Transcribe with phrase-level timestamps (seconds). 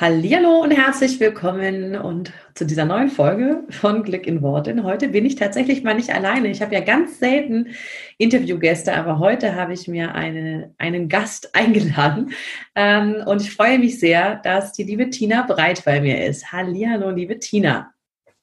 [0.00, 4.84] Hallo und herzlich willkommen und zu dieser neuen Folge von Glück in Worten.
[4.84, 6.46] Heute bin ich tatsächlich mal nicht alleine.
[6.50, 7.74] Ich habe ja ganz selten
[8.16, 12.30] Interviewgäste, aber heute habe ich mir eine, einen Gast eingeladen
[12.76, 16.52] ähm, und ich freue mich sehr, dass die liebe Tina Breit bei mir ist.
[16.52, 17.92] Hallo, liebe Tina.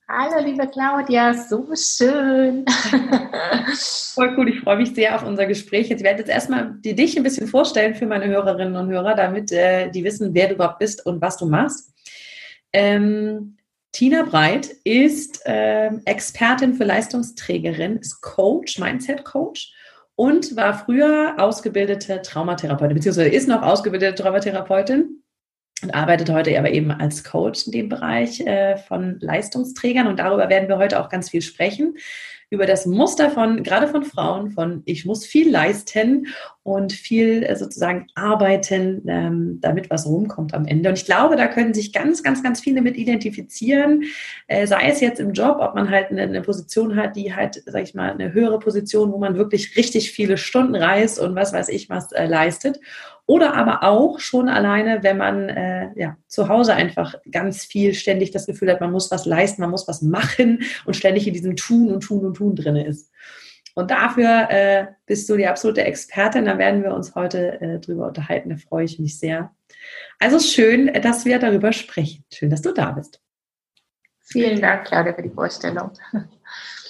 [0.07, 2.63] Hallo, liebe Claudia, so schön.
[4.13, 5.89] Voll cool, ich freue mich sehr auf unser Gespräch.
[5.89, 9.51] Jetzt werde ich jetzt erstmal dich ein bisschen vorstellen für meine Hörerinnen und Hörer, damit
[9.51, 11.91] äh, die wissen, wer du überhaupt bist und was du machst.
[12.71, 13.57] Ähm,
[13.93, 19.73] Tina Breit ist äh, Expertin für Leistungsträgerin, ist Coach, Mindset-Coach
[20.13, 25.23] und war früher ausgebildete Traumatherapeutin, beziehungsweise ist noch ausgebildete Traumatherapeutin
[25.83, 30.07] und arbeitet heute aber eben als Coach in dem Bereich äh, von Leistungsträgern.
[30.07, 31.97] Und darüber werden wir heute auch ganz viel sprechen
[32.49, 36.27] über das Muster von, gerade von Frauen, von ich muss viel leisten
[36.65, 40.89] und viel äh, sozusagen arbeiten, ähm, damit was rumkommt am Ende.
[40.89, 44.05] Und ich glaube, da können sich ganz, ganz, ganz viele mit identifizieren,
[44.47, 47.83] äh, sei es jetzt im Job, ob man halt eine, Position hat, die halt, sag
[47.83, 51.69] ich mal, eine höhere Position, wo man wirklich richtig viele Stunden reist und was weiß
[51.69, 52.79] ich was äh, leistet.
[53.27, 58.31] Oder aber auch schon alleine, wenn man äh, ja, zu Hause einfach ganz viel ständig
[58.31, 61.55] das Gefühl hat, man muss was leisten, man muss was machen und ständig in diesem
[61.55, 63.11] Tun und Tun und Tun drin ist.
[63.75, 66.45] Und dafür äh, bist du die absolute Expertin.
[66.45, 68.49] Da werden wir uns heute äh, drüber unterhalten.
[68.49, 69.53] Da freue ich mich sehr.
[70.17, 72.23] Also schön, dass wir darüber sprechen.
[72.33, 73.21] Schön, dass du da bist.
[74.21, 75.91] Vielen Dank, Claudia, für die Vorstellung.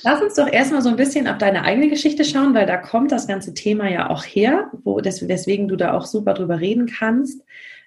[0.03, 3.11] Lass uns doch erstmal so ein bisschen auf deine eigene Geschichte schauen, weil da kommt
[3.11, 7.41] das ganze Thema ja auch her, wo, deswegen du da auch super drüber reden kannst.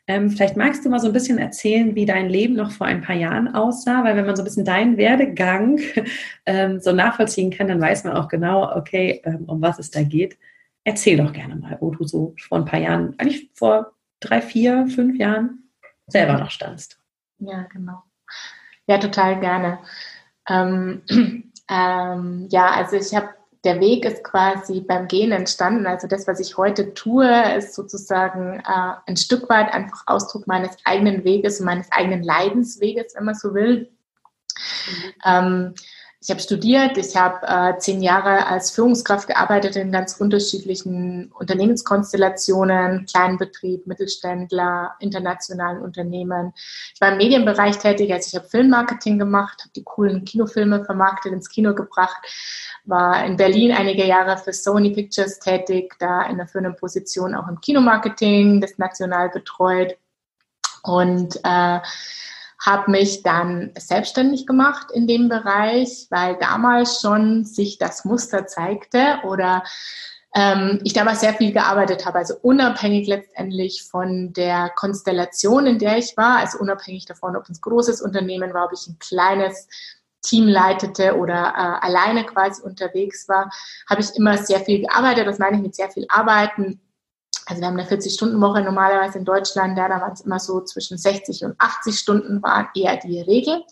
[0.08, 3.02] Ähm, vielleicht magst du mal so ein bisschen erzählen, wie dein Leben noch vor ein
[3.02, 5.78] paar Jahren aussah, weil wenn man so ein bisschen deinen Werdegang
[6.46, 10.02] ähm, so nachvollziehen kann, dann weiß man auch genau, okay, ähm, um was es da
[10.02, 10.38] geht.
[10.82, 14.88] Erzähl doch gerne mal, wo du so vor ein paar Jahren, eigentlich vor drei, vier,
[14.88, 15.70] fünf Jahren
[16.06, 16.98] selber noch standst.
[17.38, 18.02] Ja, genau.
[18.86, 19.78] Ja, total gerne.
[20.48, 21.02] Ähm,
[21.68, 23.28] Ähm, ja, also ich habe,
[23.68, 25.86] der Weg ist quasi beim Gehen entstanden.
[25.86, 30.74] Also das, was ich heute tue, ist sozusagen äh, ein Stück weit einfach Ausdruck meines
[30.84, 33.90] eigenen Weges und meines eigenen Leidensweges, wenn man so will.
[34.86, 35.12] Mhm.
[35.22, 35.74] Ähm,
[36.20, 43.06] ich habe studiert, ich habe äh, zehn Jahre als Führungskraft gearbeitet in ganz unterschiedlichen Unternehmenskonstellationen,
[43.06, 46.52] kleinen Betrieb, Mittelständler, internationalen Unternehmen.
[46.92, 51.32] Ich war im Medienbereich tätig, also ich habe Filmmarketing gemacht, habe die coolen Kinofilme vermarktet,
[51.32, 52.18] ins Kino gebracht,
[52.84, 57.46] war in Berlin einige Jahre für Sony Pictures tätig, da in einer führenden Position auch
[57.46, 59.96] im Kinomarketing, das national betreut
[60.82, 61.78] und äh,
[62.64, 69.18] habe mich dann selbstständig gemacht in dem Bereich, weil damals schon sich das Muster zeigte
[69.24, 69.62] oder
[70.34, 75.98] ähm, ich damals sehr viel gearbeitet habe, also unabhängig letztendlich von der Konstellation, in der
[75.98, 79.68] ich war, also unabhängig davon, ob es ein großes Unternehmen war, ob ich ein kleines
[80.22, 83.50] Team leitete oder äh, alleine quasi unterwegs war,
[83.88, 85.26] habe ich immer sehr viel gearbeitet.
[85.26, 86.80] Das meine ich mit sehr viel Arbeiten
[87.46, 90.98] also wir haben eine 40-Stunden-Woche normalerweise in Deutschland, ja, da waren es immer so zwischen
[90.98, 93.62] 60 und 80 Stunden war eher die Regel.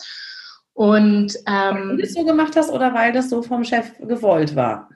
[0.72, 4.56] Und ähm, weil du das so gemacht hast oder weil das so vom Chef gewollt
[4.56, 4.88] war?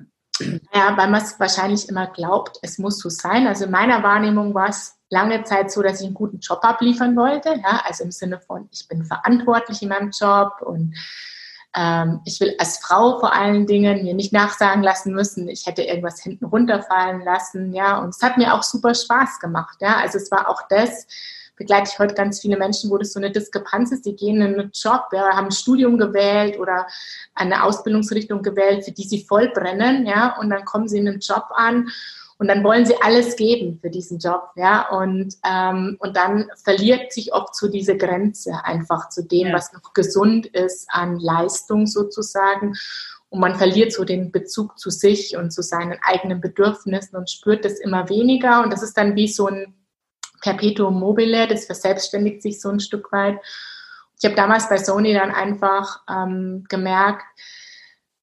[0.72, 3.46] Ja, weil man es wahrscheinlich immer glaubt, es muss so sein.
[3.46, 7.16] Also in meiner Wahrnehmung war es lange Zeit so, dass ich einen guten Job abliefern
[7.16, 7.50] wollte.
[7.50, 10.94] Ja, also im Sinne von, ich bin verantwortlich in meinem Job und
[11.76, 15.82] ähm, ich will als Frau vor allen Dingen mir nicht nachsagen lassen müssen, ich hätte
[15.82, 17.98] irgendwas hinten runterfallen lassen, ja.
[17.98, 19.98] Und es hat mir auch super Spaß gemacht, ja.
[19.98, 21.06] Also es war auch das,
[21.56, 24.06] begleite ich heute ganz viele Menschen, wo das so eine Diskrepanz ist.
[24.06, 26.86] Die gehen in einen Job, ja, haben ein Studium gewählt oder
[27.34, 31.20] eine Ausbildungsrichtung gewählt, für die sie voll brennen, ja, und dann kommen sie in einen
[31.20, 31.88] Job an
[32.40, 34.88] und dann wollen sie alles geben für diesen Job, ja.
[34.88, 39.52] Und, ähm, und dann verliert sich oft so diese Grenze einfach zu dem, ja.
[39.52, 42.74] was noch gesund ist an Leistung sozusagen.
[43.28, 47.62] Und man verliert so den Bezug zu sich und zu seinen eigenen Bedürfnissen und spürt
[47.66, 48.62] das immer weniger.
[48.62, 49.74] Und das ist dann wie so ein
[50.40, 53.38] Perpetuum mobile, das verselbstständigt sich so ein Stück weit.
[54.18, 57.26] Ich habe damals bei Sony dann einfach ähm, gemerkt,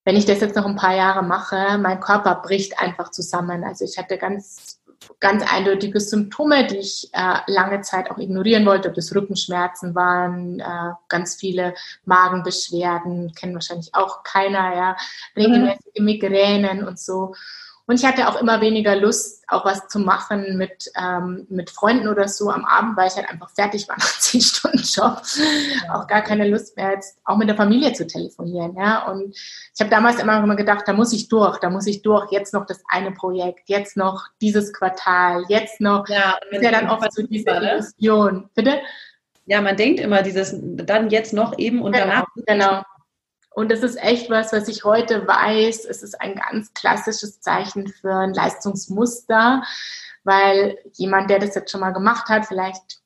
[0.08, 3.66] wenn ich das jetzt noch ein paar Jahre mache, mein Körper bricht einfach zusammen.
[3.66, 4.80] Also ich hatte ganz,
[5.20, 10.62] ganz eindeutige Symptome, die ich äh, lange Zeit auch ignorieren wollte, ob das Rückenschmerzen waren,
[10.62, 11.74] äh, ganz viele
[12.06, 14.98] Magenbeschwerden, kennen wahrscheinlich auch keiner, ja,
[15.36, 17.36] regelmäßige Migränen und so.
[17.88, 22.10] Und ich hatte auch immer weniger Lust, auch was zu machen mit, ähm, mit Freunden
[22.10, 25.22] oder so am Abend, weil ich halt einfach fertig war nach zehn Stunden Job.
[25.90, 28.76] Auch gar keine Lust mehr, jetzt auch mit der Familie zu telefonieren.
[28.76, 29.08] Ja?
[29.08, 32.30] Und ich habe damals immer, immer gedacht, da muss ich durch, da muss ich durch.
[32.30, 36.10] Jetzt noch das eine Projekt, jetzt noch dieses Quartal, jetzt noch.
[36.10, 37.72] Ja, ist ja dann oft so diese ne?
[37.72, 38.50] Illusion.
[38.54, 38.82] Bitte?
[39.46, 42.26] Ja, man denkt immer dieses, dann jetzt noch eben und genau, danach.
[42.46, 42.84] Genau.
[43.58, 45.86] Und das ist echt was, was ich heute weiß.
[45.86, 49.64] Es ist ein ganz klassisches Zeichen für ein Leistungsmuster,
[50.24, 53.02] weil jemand, der das jetzt schon mal gemacht hat, vielleicht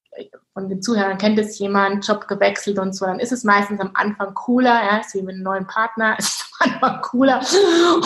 [0.54, 3.92] von den Zuhörern kennt es jemand, Job gewechselt und so, dann ist es meistens am
[3.94, 7.40] Anfang cooler, ja, ist wie mit einem neuen Partner, ist am Anfang cooler.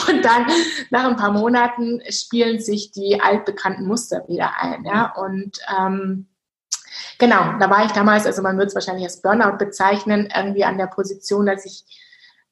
[0.08, 0.46] Und dann
[0.92, 5.16] nach ein paar Monaten spielen sich die altbekannten Muster wieder ein, ja.
[5.16, 6.28] Und ähm,
[7.18, 10.78] genau, da war ich damals, also man würde es wahrscheinlich als Burnout bezeichnen, irgendwie an
[10.78, 11.86] der Position, dass ich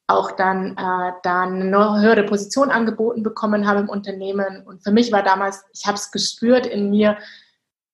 [0.06, 4.62] auch dann, äh, dann eine höhere Position angeboten bekommen habe im Unternehmen.
[4.66, 7.16] Und für mich war damals, ich habe es gespürt in mir,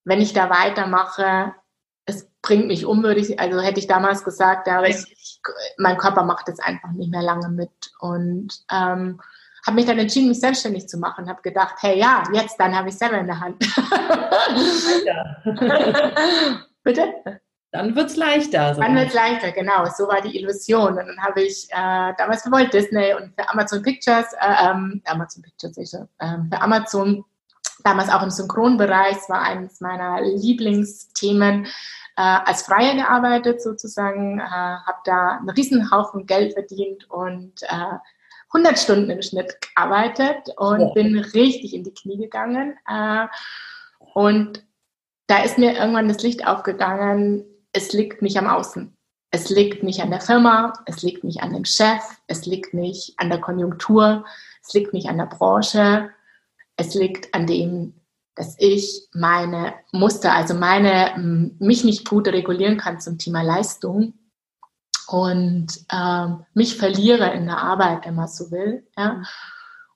[0.05, 1.55] wenn ich da weitermache,
[2.07, 5.41] es bringt mich um, würde ich, also hätte ich damals gesagt, ja, ich,
[5.79, 7.93] mein Körper macht es einfach nicht mehr lange mit.
[8.01, 9.21] Und ähm,
[9.67, 11.29] habe mich dann entschieden, mich selbstständig zu machen.
[11.29, 13.59] Habe gedacht, hey, ja, jetzt, dann habe ich selber in der Hand.
[16.83, 17.41] Bitte?
[17.73, 18.75] Dann wird es leichter.
[18.75, 18.81] So.
[18.81, 19.85] Dann wird es leichter, genau.
[19.87, 20.99] So war die Illusion.
[20.99, 25.01] Und dann habe ich äh, damals für Walt Disney und für Amazon Pictures, äh, ähm,
[25.05, 27.25] Amazon Pictures, sicher, äh, für Amazon,
[27.85, 31.71] damals auch im Synchronbereich, es war eines meiner Lieblingsthemen, äh,
[32.17, 37.63] als Freier gearbeitet sozusagen, äh, habe da einen riesen Haufen Geld verdient und
[38.53, 40.93] 100 äh, Stunden im Schnitt gearbeitet und ja.
[40.93, 42.77] bin richtig in die Knie gegangen.
[42.89, 43.27] Äh,
[44.13, 44.65] und
[45.29, 48.97] da ist mir irgendwann das Licht aufgegangen, es liegt nicht am Außen.
[49.33, 53.15] Es liegt nicht an der Firma, es liegt nicht an dem Chef, es liegt nicht
[53.19, 54.25] an der Konjunktur,
[54.67, 56.11] es liegt nicht an der Branche,
[56.77, 57.95] es liegt an dem,
[58.35, 64.15] dass ich meine Muster, also meine, mich nicht gut regulieren kann zum Thema Leistung
[65.07, 68.87] und ähm, mich verliere in der Arbeit, wenn man so will.
[68.97, 69.23] Ja.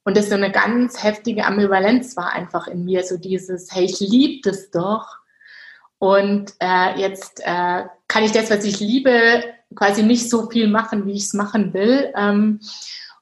[0.04, 3.98] Und das so eine ganz heftige Ambivalenz war einfach in mir, so dieses, hey, ich
[4.00, 5.23] liebe das doch,
[6.04, 9.42] und äh, jetzt äh, kann ich das, was ich liebe,
[9.74, 12.12] quasi nicht so viel machen, wie ich es machen will.
[12.14, 12.60] Ähm,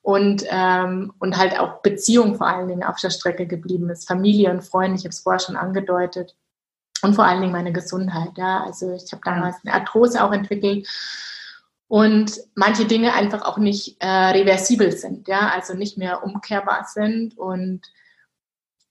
[0.00, 4.08] und, ähm, und halt auch Beziehung vor allen Dingen auf der Strecke geblieben ist.
[4.08, 6.34] Familie und Freunde, ich habe es vorher schon angedeutet.
[7.02, 8.36] Und vor allen Dingen meine Gesundheit.
[8.36, 8.64] Ja.
[8.64, 10.88] Also ich habe damals eine Arthrose auch entwickelt
[11.86, 17.38] und manche Dinge einfach auch nicht äh, reversibel sind, ja, also nicht mehr umkehrbar sind.
[17.38, 17.82] Und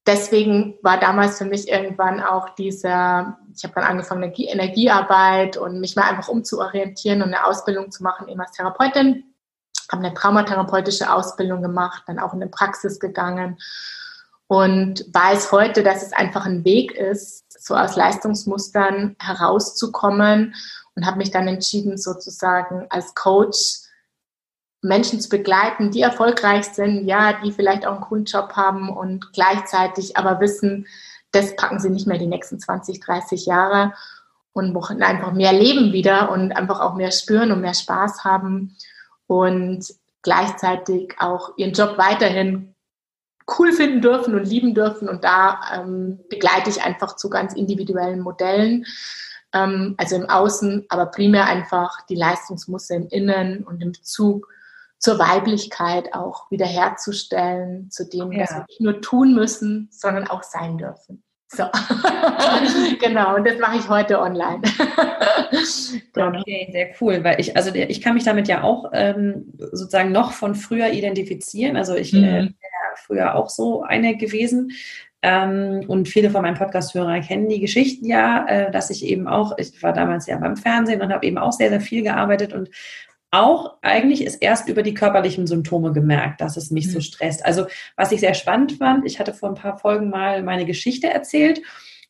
[0.05, 5.79] deswegen war damals für mich irgendwann auch dieser, ich habe dann angefangen, Energie, Energiearbeit und
[5.79, 9.23] mich mal einfach umzuorientieren und eine Ausbildung zu machen, eben als Therapeutin.
[9.91, 13.57] Habe eine traumatherapeutische Ausbildung gemacht, dann auch in eine Praxis gegangen
[14.51, 20.55] und weiß heute, dass es einfach ein Weg ist, so aus Leistungsmustern herauszukommen
[20.93, 23.80] und habe mich dann entschieden, sozusagen als Coach
[24.81, 29.31] Menschen zu begleiten, die erfolgreich sind, ja, die vielleicht auch einen coolen Job haben und
[29.33, 30.87] gleichzeitig aber wissen,
[31.31, 33.93] das packen sie nicht mehr die nächsten 20, 30 Jahre
[34.53, 38.75] und wollen einfach mehr leben wieder und einfach auch mehr spüren und mehr Spaß haben
[39.27, 39.85] und
[40.23, 42.75] gleichzeitig auch ihren Job weiterhin
[43.57, 45.09] cool finden dürfen und lieben dürfen.
[45.09, 48.85] Und da ähm, begleite ich einfach zu ganz individuellen Modellen,
[49.53, 54.47] ähm, also im Außen, aber primär einfach die Leistungsmuster im Innen und im Bezug
[55.01, 58.41] zur Weiblichkeit auch wiederherzustellen, zu dem, ja.
[58.41, 61.23] dass wir nicht nur tun müssen, sondern auch sein dürfen.
[61.47, 61.63] So,
[63.01, 64.61] genau, und das mache ich heute online.
[66.13, 66.39] genau.
[66.39, 70.31] Okay, sehr cool, weil ich, also ich kann mich damit ja auch ähm, sozusagen noch
[70.31, 71.75] von früher identifizieren.
[71.75, 72.23] Also ich mhm.
[72.23, 74.71] äh, bin ja früher auch so eine gewesen.
[75.23, 79.57] Ähm, und viele von meinen Podcast-Hörern kennen die Geschichten ja, äh, dass ich eben auch,
[79.57, 82.69] ich war damals ja beim Fernsehen und habe eben auch sehr, sehr viel gearbeitet und
[83.31, 86.91] auch eigentlich ist erst über die körperlichen Symptome gemerkt, dass es mich mhm.
[86.91, 87.45] so stresst.
[87.45, 91.07] Also was ich sehr spannend fand, ich hatte vor ein paar Folgen mal meine Geschichte
[91.07, 91.61] erzählt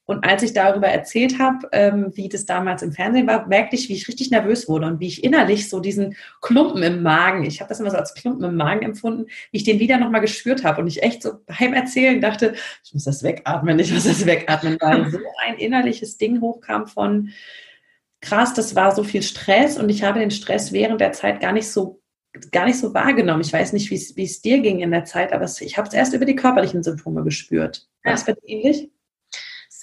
[0.06, 3.88] und als ich darüber erzählt habe, ähm, wie das damals im Fernsehen war, merkte ich,
[3.88, 7.62] wie ich richtig nervös wurde und wie ich innerlich so diesen Klumpen im Magen, ich
[7.62, 10.64] habe das immer so als Klumpen im Magen empfunden, wie ich den wieder nochmal gespürt
[10.64, 14.26] habe und ich echt so beim Erzählen dachte, ich muss das wegatmen, ich muss das
[14.26, 17.30] wegatmen, weil so ein innerliches Ding hochkam von,
[18.22, 21.52] krass, das war so viel Stress und ich habe den Stress während der Zeit gar
[21.52, 22.02] nicht so
[22.52, 23.42] gar nicht so wahrgenommen.
[23.42, 26.14] Ich weiß nicht, wie es dir ging in der Zeit, aber ich habe es erst
[26.14, 27.90] über die körperlichen Symptome gespürt.
[28.04, 28.90] War es bei dir ähnlich?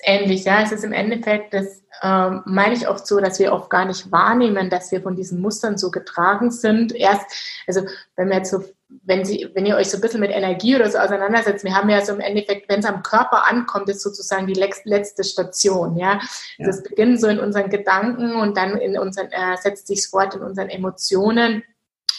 [0.02, 0.62] ähnlich, ja.
[0.62, 4.10] Es ist im Endeffekt, das ähm, meine ich oft so, dass wir oft gar nicht
[4.12, 6.94] wahrnehmen, dass wir von diesen Mustern so getragen sind.
[6.94, 7.26] Erst,
[7.66, 7.82] also
[8.16, 8.64] wenn wir jetzt so,
[9.08, 11.88] wenn Sie, wenn ihr euch so ein bisschen mit Energie oder so auseinandersetzt, wir haben
[11.88, 16.20] ja so im Endeffekt, wenn es am Körper ankommt, ist sozusagen die letzte Station, ja.
[16.58, 16.66] ja.
[16.66, 20.42] Das beginnt so in unseren Gedanken und dann in unseren, äh, setzt sich fort in
[20.42, 21.64] unseren Emotionen.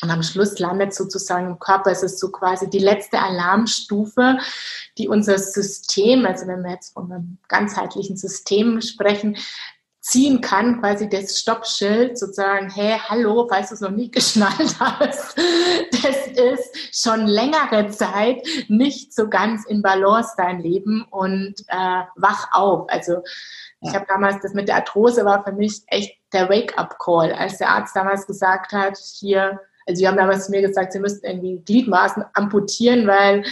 [0.02, 4.38] Und am Schluss landet sozusagen im Körper, es ist so quasi die letzte Alarmstufe,
[4.98, 9.38] die unser System, also wenn wir jetzt von einem ganzheitlichen System sprechen,
[10.02, 15.38] ziehen kann, quasi das Stoppschild sozusagen, hey, hallo, falls du es noch nie geschnallt hast,
[15.92, 22.48] das ist schon längere Zeit nicht so ganz in Balance dein Leben und äh, wach
[22.54, 22.90] auf.
[22.90, 23.24] Also
[23.82, 27.70] ich habe damals, das mit der Arthrose war für mich echt der Wake-up-Call, als der
[27.70, 31.64] Arzt damals gesagt hat, hier, also sie haben damals zu mir gesagt, sie müssten irgendwie
[31.66, 33.44] Gliedmaßen amputieren, weil,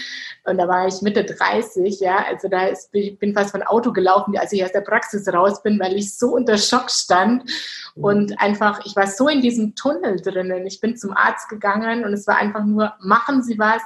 [0.45, 3.91] und da war ich Mitte 30, ja, also da ist, ich bin fast von Auto
[3.91, 7.49] gelaufen, als ich aus der Praxis raus bin, weil ich so unter Schock stand
[7.95, 10.67] und einfach, ich war so in diesem Tunnel drinnen.
[10.67, 13.81] Ich bin zum Arzt gegangen und es war einfach nur, machen Sie was,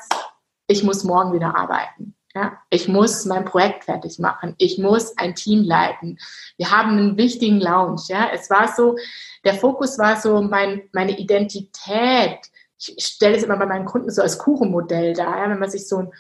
[0.68, 2.16] ich muss morgen wieder arbeiten.
[2.34, 4.56] Ja, ich muss mein Projekt fertig machen.
[4.58, 6.18] Ich muss ein Team leiten.
[6.58, 8.04] Wir haben einen wichtigen Lounge.
[8.08, 8.96] Ja, es war so,
[9.44, 12.40] der Fokus war so mein, meine Identität.
[12.78, 15.40] Ich stelle es immer bei meinen Kunden so als Kuchenmodell dar.
[15.40, 16.12] Ja, wenn man sich so ein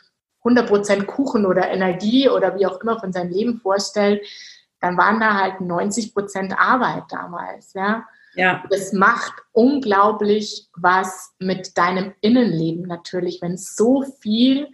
[0.43, 4.25] 100% Kuchen oder Energie oder wie auch immer von seinem Leben vorstellt,
[4.81, 7.73] dann waren da halt 90% Arbeit damals.
[7.73, 8.63] Ja, ja.
[8.69, 14.67] Das macht unglaublich was mit deinem Innenleben natürlich, wenn so viel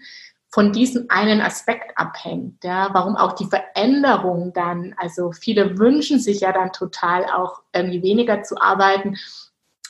[0.57, 2.63] von diesem einen Aspekt abhängt.
[2.63, 8.01] Ja, warum auch die Veränderung dann, also viele wünschen sich ja dann total auch irgendwie
[8.01, 9.17] weniger zu arbeiten.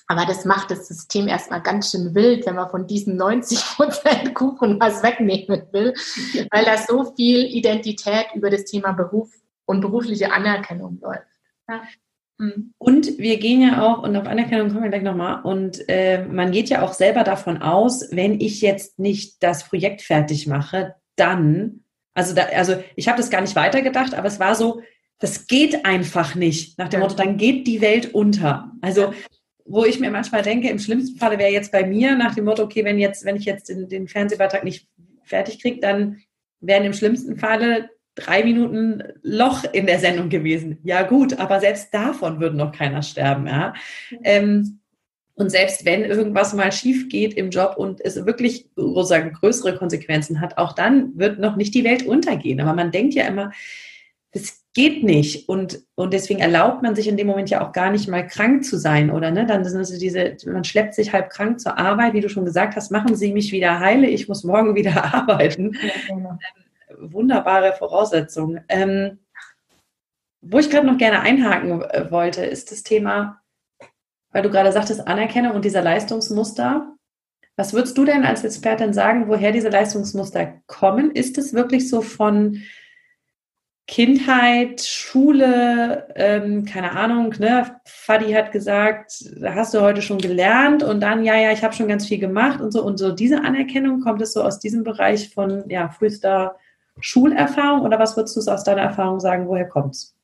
[0.07, 4.33] Aber das macht das System erstmal ganz schön wild, wenn man von diesen 90 Prozent
[4.35, 5.93] Kuchen was wegnehmen will,
[6.51, 9.31] weil da so viel Identität über das Thema Beruf
[9.67, 11.31] und berufliche Anerkennung läuft.
[11.69, 11.81] Ja.
[12.37, 12.73] Mhm.
[12.77, 16.51] Und wir gehen ja auch, und auf Anerkennung kommen wir gleich nochmal, und äh, man
[16.51, 21.83] geht ja auch selber davon aus, wenn ich jetzt nicht das Projekt fertig mache, dann,
[22.13, 24.81] also, da, also ich habe das gar nicht weitergedacht, aber es war so,
[25.19, 28.71] das geht einfach nicht, nach dem Motto, dann geht die Welt unter.
[28.81, 29.13] Also
[29.67, 32.63] wo ich mir manchmal denke, im schlimmsten Falle wäre jetzt bei mir nach dem Motto,
[32.63, 34.87] okay, wenn jetzt, wenn ich jetzt den, den Fernsehbeitrag nicht
[35.23, 36.21] fertig kriege, dann
[36.61, 40.79] wären im schlimmsten Falle drei Minuten Loch in der Sendung gewesen.
[40.83, 43.47] Ja gut, aber selbst davon würde noch keiner sterben.
[43.47, 43.73] Ja?
[44.23, 44.79] Ähm,
[45.35, 50.41] und selbst wenn irgendwas mal schief geht im Job und es wirklich sozusagen größere Konsequenzen
[50.41, 52.59] hat, auch dann wird noch nicht die Welt untergehen.
[52.59, 53.51] Aber man denkt ja immer,
[54.31, 55.47] das geht nicht.
[55.47, 58.65] Und, und deswegen erlaubt man sich in dem Moment ja auch gar nicht mal krank
[58.65, 59.29] zu sein, oder?
[59.29, 59.45] Ne?
[59.45, 62.75] Dann sind also diese, man schleppt sich halb krank zur Arbeit, wie du schon gesagt
[62.75, 65.73] hast, machen Sie mich wieder heile, ich muss morgen wieder arbeiten.
[65.73, 66.39] Ja, genau
[66.99, 68.59] wunderbare Voraussetzung.
[68.69, 69.19] Ähm,
[70.41, 73.41] wo ich gerade noch gerne einhaken äh, wollte, ist das Thema,
[74.31, 76.93] weil du gerade sagtest, Anerkennung und dieser Leistungsmuster.
[77.55, 81.11] Was würdest du denn als Expertin sagen, woher diese Leistungsmuster kommen?
[81.11, 82.61] Ist es wirklich so von
[83.87, 87.79] Kindheit, Schule, ähm, keine Ahnung, ne?
[87.85, 91.87] Fadi hat gesagt, hast du heute schon gelernt und dann, ja, ja, ich habe schon
[91.87, 92.83] ganz viel gemacht und so.
[92.83, 96.57] Und so diese Anerkennung, kommt es so aus diesem Bereich von ja, frühester
[96.99, 100.15] Schulerfahrung oder was würdest du aus deiner Erfahrung sagen, woher kommt es?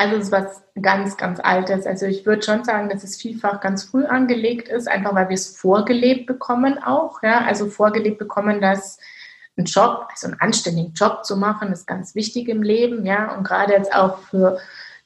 [0.00, 1.86] Also es ist was ganz, ganz Altes.
[1.86, 5.34] Also ich würde schon sagen, dass es vielfach ganz früh angelegt ist, einfach weil wir
[5.34, 7.22] es vorgelebt bekommen auch.
[7.22, 7.44] Ja?
[7.44, 8.98] Also vorgelebt bekommen, dass
[9.58, 13.04] ein Job, also einen anständigen Job zu machen, ist ganz wichtig im Leben.
[13.04, 13.36] Ja?
[13.36, 14.58] Und gerade jetzt auch für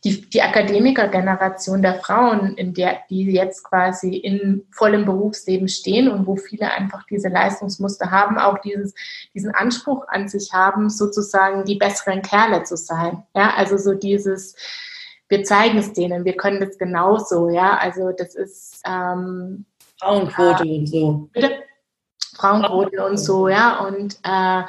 [0.04, 6.26] die, die Akademikergeneration der Frauen, in der die jetzt quasi in vollem Berufsleben stehen und
[6.26, 8.94] wo viele einfach diese Leistungsmuster haben, auch dieses,
[9.34, 13.22] diesen Anspruch an sich haben, sozusagen die besseren Kerle zu sein.
[13.34, 14.56] Ja, also so dieses,
[15.28, 17.48] wir zeigen es denen, wir können das genauso.
[17.48, 19.64] Ja, also das ist ähm,
[19.98, 21.28] Frauenquote äh, und so.
[21.32, 21.50] Bitte?
[22.36, 24.62] Frauenquote und so, ja und äh,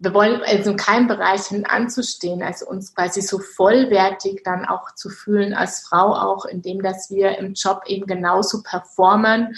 [0.00, 4.94] wir wollen also in keinem Bereich hin anzustehen, also uns quasi so vollwertig dann auch
[4.94, 9.56] zu fühlen als Frau auch, indem dass wir im Job eben genauso performen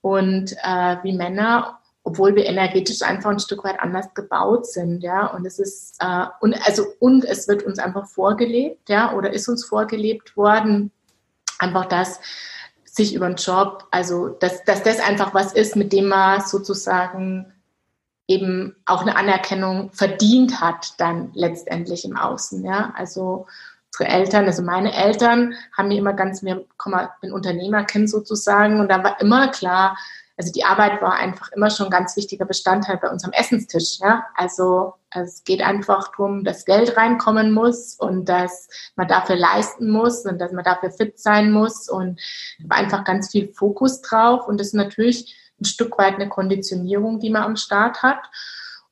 [0.00, 5.26] und äh, wie Männer, obwohl wir energetisch einfach ein Stück weit anders gebaut sind, ja.
[5.26, 9.48] Und es ist äh, und also und es wird uns einfach vorgelebt, ja, oder ist
[9.48, 10.90] uns vorgelebt worden,
[11.58, 12.20] einfach das
[12.84, 17.52] sich über den Job, also dass, dass das einfach was ist, mit dem man sozusagen
[18.28, 22.64] eben auch eine Anerkennung verdient hat dann letztendlich im Außen.
[22.64, 23.46] Ja, also
[23.98, 26.64] unsere Eltern, also meine Eltern haben mir immer ganz, mir
[27.20, 29.96] bin Unternehmerkind sozusagen und da war immer klar,
[30.38, 33.98] also die Arbeit war einfach immer schon ein ganz wichtiger Bestandteil bei unserem Essenstisch.
[34.00, 39.88] Ja, also es geht einfach darum, dass Geld reinkommen muss und dass man dafür leisten
[39.90, 42.20] muss und dass man dafür fit sein muss und
[42.68, 44.46] einfach ganz viel Fokus drauf.
[44.46, 48.18] Und das ist natürlich ein Stück weit eine Konditionierung, die man am Start hat.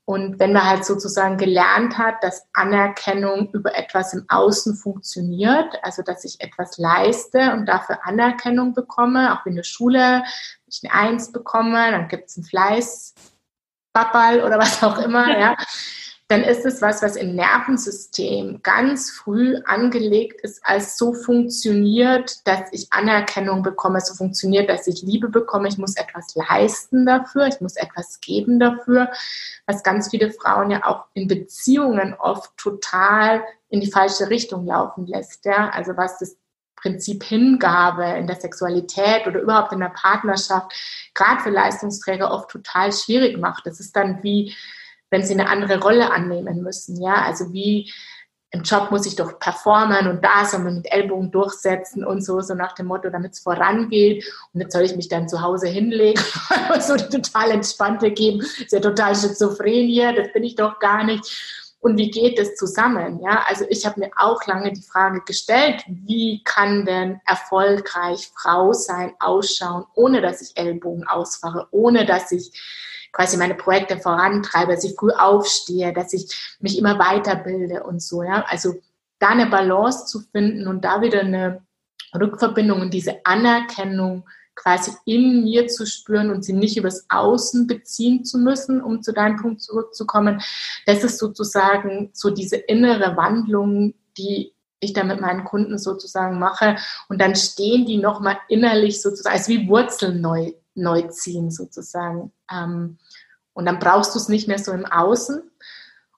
[0.07, 6.03] Und wenn man halt sozusagen gelernt hat, dass Anerkennung über etwas im Außen funktioniert, also
[6.03, 10.23] dass ich etwas leiste und dafür Anerkennung bekomme, auch in der Schule,
[10.67, 13.15] ich eine Eins bekomme, dann gibt es einen Fleiß,
[13.95, 15.57] Babbal oder was auch immer, ja,
[16.29, 22.73] dann ist es was, was im Nervensystem ganz früh angelegt ist, als so funktioniert, dass
[22.73, 25.69] ich Anerkennung bekomme, so funktioniert, dass ich Liebe bekomme.
[25.69, 29.11] Ich muss etwas leisten dafür, ich muss etwas geben dafür,
[29.67, 35.07] was ganz viele Frauen ja auch in Beziehungen oft total in die falsche Richtung laufen
[35.07, 35.45] lässt.
[35.45, 35.69] Ja?
[35.71, 36.39] Also was das
[36.77, 40.73] Prinzip Hingabe in der Sexualität oder überhaupt in der Partnerschaft
[41.13, 43.67] gerade für Leistungsträger oft total schwierig macht.
[43.67, 44.55] Das ist dann wie
[45.15, 47.01] wenn sie eine andere Rolle annehmen müssen.
[47.01, 47.89] Ja, also wie
[48.51, 52.41] im Job muss ich doch performen und da soll man mit Ellbogen durchsetzen und so,
[52.41, 54.25] so nach dem Motto, damit es vorangeht.
[54.53, 56.21] Und jetzt soll ich mich dann zu Hause hinlegen
[56.75, 58.41] und so eine total entspannte geben.
[58.41, 61.25] Das ist ja total schizophren hier, das bin ich doch gar nicht.
[61.79, 63.21] Und wie geht das zusammen?
[63.23, 68.73] Ja, also ich habe mir auch lange die Frage gestellt, wie kann denn erfolgreich Frau
[68.73, 72.51] sein, ausschauen, ohne dass ich Ellbogen ausfahre, ohne dass ich
[73.15, 78.23] quasi meine Projekte vorantreibe, dass ich früh aufstehe, dass ich mich immer weiterbilde und so,
[78.23, 78.45] ja.
[78.49, 78.75] Also
[79.19, 81.63] da eine Balance zu finden und da wieder eine
[82.15, 88.25] Rückverbindung und diese Anerkennung quasi in mir zu spüren und sie nicht übers Außen beziehen
[88.25, 90.41] zu müssen, um zu deinem Punkt zurückzukommen.
[90.87, 96.77] Das ist sozusagen so diese innere Wandlung, die ich da mit meinen Kunden sozusagen mache.
[97.09, 102.33] Und dann stehen die nochmal innerlich sozusagen, als wie Wurzeln neu, neu ziehen sozusagen.
[102.53, 102.99] Ähm,
[103.55, 105.43] und dann brauchst du es nicht mehr so im Außen.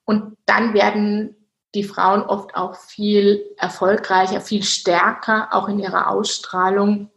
[0.05, 1.37] Und dann werden
[1.75, 7.11] die Frauen oft auch viel erfolgreicher, viel stärker, auch in ihrer Ausstrahlung,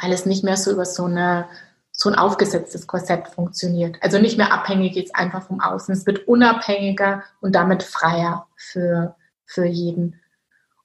[0.00, 1.46] weil es nicht mehr so über so, eine,
[1.92, 3.96] so ein aufgesetztes Korsett funktioniert.
[4.00, 5.94] Also nicht mehr abhängig jetzt einfach vom Außen.
[5.94, 9.14] Es wird unabhängiger und damit freier für,
[9.46, 10.20] für jeden.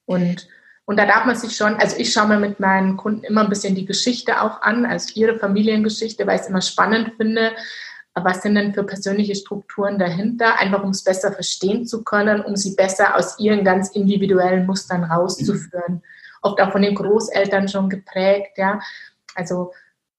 [0.04, 0.46] Und,
[0.84, 3.48] und da darf man sich schon, also ich schaue mir mit meinen Kunden immer ein
[3.48, 7.52] bisschen die Geschichte auch an, also ihre Familiengeschichte, weil ich es immer spannend finde,
[8.14, 12.56] was sind denn für persönliche Strukturen dahinter, einfach um es besser verstehen zu können, um
[12.56, 16.02] sie besser aus ihren ganz individuellen Mustern rauszuführen.
[16.42, 18.80] Oft auch von den Großeltern schon geprägt, ja.
[19.34, 19.72] Also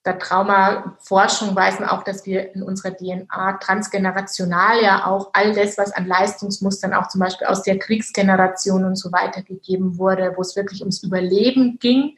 [0.05, 5.91] der Traumaforschung weisen auch, dass wir in unserer DNA transgenerational ja auch all das, was
[5.91, 10.55] an Leistungsmustern auch zum Beispiel aus der Kriegsgeneration und so weiter gegeben wurde, wo es
[10.55, 12.15] wirklich ums Überleben ging,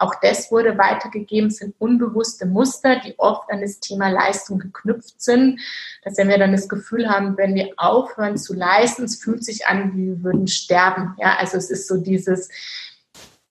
[0.00, 5.60] auch das wurde weitergegeben, sind unbewusste Muster, die oft an das Thema Leistung geknüpft sind.
[6.02, 9.66] Dass wenn wir dann das Gefühl haben, wenn wir aufhören zu leisten, es fühlt sich
[9.66, 11.14] an, wie wir würden sterben.
[11.18, 12.48] Ja, also es ist so dieses,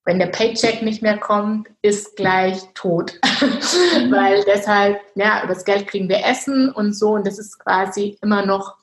[0.05, 3.19] wenn der Paycheck nicht mehr kommt, ist gleich tot.
[4.09, 7.11] Weil deshalb, ja, über das Geld kriegen wir Essen und so.
[7.11, 8.75] Und das ist quasi immer noch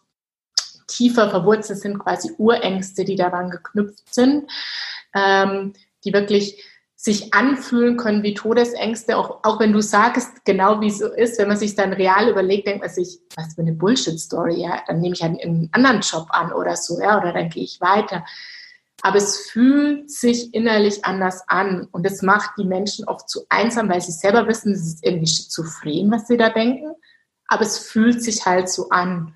[0.86, 4.48] tiefer verwurzelt, sind quasi Urängste, die daran geknüpft sind,
[5.16, 5.72] ähm,
[6.04, 6.62] die wirklich
[7.06, 11.38] sich anfühlen können wie Todesängste, auch, auch wenn du sagst, genau wie es so ist,
[11.38, 15.00] wenn man sich dann real überlegt, denkt man sich, was für eine Bullshit-Story, ja, dann
[15.00, 18.24] nehme ich halt einen anderen Job an oder so, ja, oder dann gehe ich weiter.
[19.02, 23.88] Aber es fühlt sich innerlich anders an und es macht die Menschen oft zu einsam,
[23.88, 26.92] weil sie selber wissen, es ist irgendwie schizophren, was sie da denken,
[27.46, 29.32] aber es fühlt sich halt so an.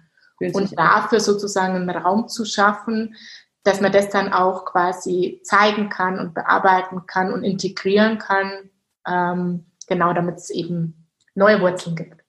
[0.54, 3.14] Und dafür sozusagen einen Raum zu schaffen,
[3.62, 8.70] dass man das dann auch quasi zeigen kann und bearbeiten kann und integrieren kann,
[9.07, 12.25] ähm, genau damit es eben neue Wurzeln gibt.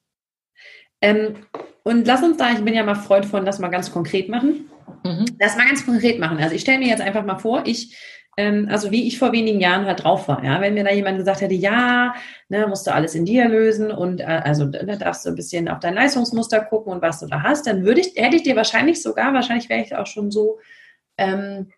[1.01, 1.35] Ähm,
[1.83, 4.69] und lass uns da, ich bin ja mal Freund von, das mal ganz konkret machen.
[5.03, 5.25] Mhm.
[5.39, 6.37] Das mal ganz konkret machen.
[6.39, 7.97] Also ich stelle mir jetzt einfach mal vor, ich,
[8.37, 11.17] ähm, also wie ich vor wenigen Jahren halt drauf war, ja, wenn mir da jemand
[11.17, 12.13] gesagt hätte, ja,
[12.49, 15.69] ne, musst du alles in dir lösen und äh, also da darfst du ein bisschen
[15.69, 18.55] auf dein Leistungsmuster gucken und was du da hast, dann würde ich, hätte ich dir
[18.55, 20.59] wahrscheinlich sogar, wahrscheinlich wäre ich auch schon so
[21.21, 21.71] ähm,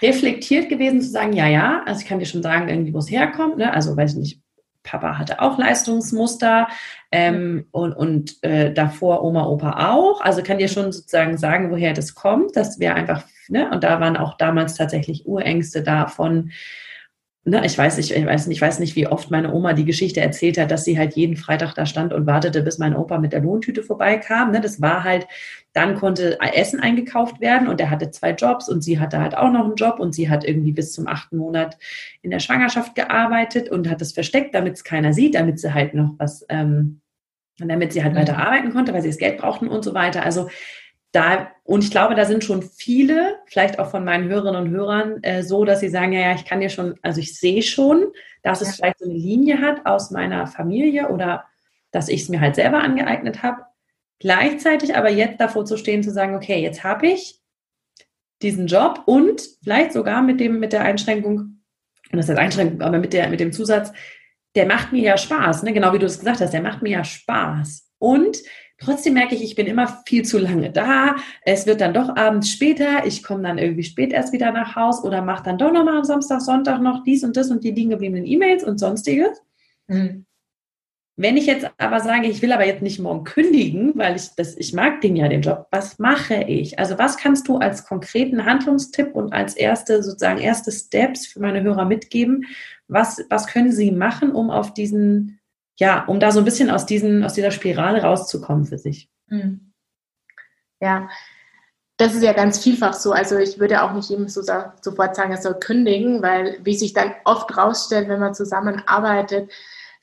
[0.00, 3.10] reflektiert gewesen zu sagen, ja, ja, also ich kann dir schon sagen, irgendwie, wo es
[3.10, 3.56] herkommt.
[3.56, 3.72] Ne?
[3.72, 4.40] Also, weiß ich nicht,
[4.86, 6.68] Papa hatte auch Leistungsmuster
[7.12, 10.20] ähm, und, und äh, davor Oma, Opa auch.
[10.20, 12.56] Also kann dir schon sozusagen sagen, woher das kommt.
[12.56, 13.68] Das wäre einfach, ne?
[13.70, 16.52] Und da waren auch damals tatsächlich Urängste davon,
[17.46, 19.84] ne, ich weiß nicht, ich weiß nicht, ich weiß nicht, wie oft meine Oma die
[19.84, 23.18] Geschichte erzählt hat, dass sie halt jeden Freitag da stand und wartete, bis mein Opa
[23.18, 24.50] mit der Lohntüte vorbeikam.
[24.50, 25.28] Ne, das war halt,
[25.72, 29.50] dann konnte Essen eingekauft werden und er hatte zwei Jobs und sie hatte halt auch
[29.50, 31.78] noch einen Job und sie hat irgendwie bis zum achten Monat
[32.22, 35.94] in der Schwangerschaft gearbeitet und hat es versteckt, damit es keiner sieht, damit sie halt
[35.94, 37.00] noch was, ähm,
[37.58, 38.18] damit sie halt mhm.
[38.18, 40.24] weiter arbeiten konnte, weil sie das Geld brauchten und so weiter.
[40.24, 40.48] Also
[41.16, 45.22] da, und ich glaube, da sind schon viele, vielleicht auch von meinen Hörerinnen und Hörern,
[45.22, 48.06] äh, so, dass sie sagen, ja, ja, ich kann dir schon, also ich sehe schon,
[48.42, 51.44] dass es vielleicht so eine Linie hat aus meiner Familie oder
[51.90, 53.62] dass ich es mir halt selber angeeignet habe.
[54.18, 57.40] Gleichzeitig aber jetzt davor zu stehen, zu sagen, okay, jetzt habe ich
[58.42, 61.62] diesen Job und vielleicht sogar mit dem, mit der Einschränkung,
[62.12, 63.90] und das ist Einschränkung, aber mit der, mit dem Zusatz,
[64.54, 65.72] der macht mir ja Spaß, ne?
[65.72, 67.90] genau wie du es gesagt hast, der macht mir ja Spaß.
[67.98, 68.38] Und
[68.78, 71.16] trotzdem merke ich, ich bin immer viel zu lange da.
[71.42, 75.02] Es wird dann doch abends später, ich komme dann irgendwie spät erst wieder nach Haus
[75.02, 77.90] oder mache dann doch nochmal am Samstag, Sonntag noch dies und das und die liegen
[77.90, 79.42] gebliebenen E-Mails und sonstiges.
[79.86, 80.26] Mhm.
[81.18, 84.54] Wenn ich jetzt aber sage, ich will aber jetzt nicht morgen kündigen, weil ich das,
[84.54, 86.78] ich mag den ja den Job, was mache ich?
[86.78, 91.62] Also was kannst du als konkreten Handlungstipp und als erste, sozusagen erste Steps für meine
[91.62, 92.44] Hörer mitgeben?
[92.86, 95.40] Was, was können sie machen, um auf diesen,
[95.78, 99.10] ja, um da so ein bisschen aus diesen, aus dieser Spirale rauszukommen für sich?
[99.28, 99.72] Hm.
[100.80, 101.08] Ja,
[101.96, 103.12] das ist ja ganz vielfach so.
[103.12, 106.92] Also ich würde auch nicht jedem so sofort sagen, er soll kündigen, weil wie sich
[106.92, 109.50] dann oft rausstellt, wenn man zusammenarbeitet,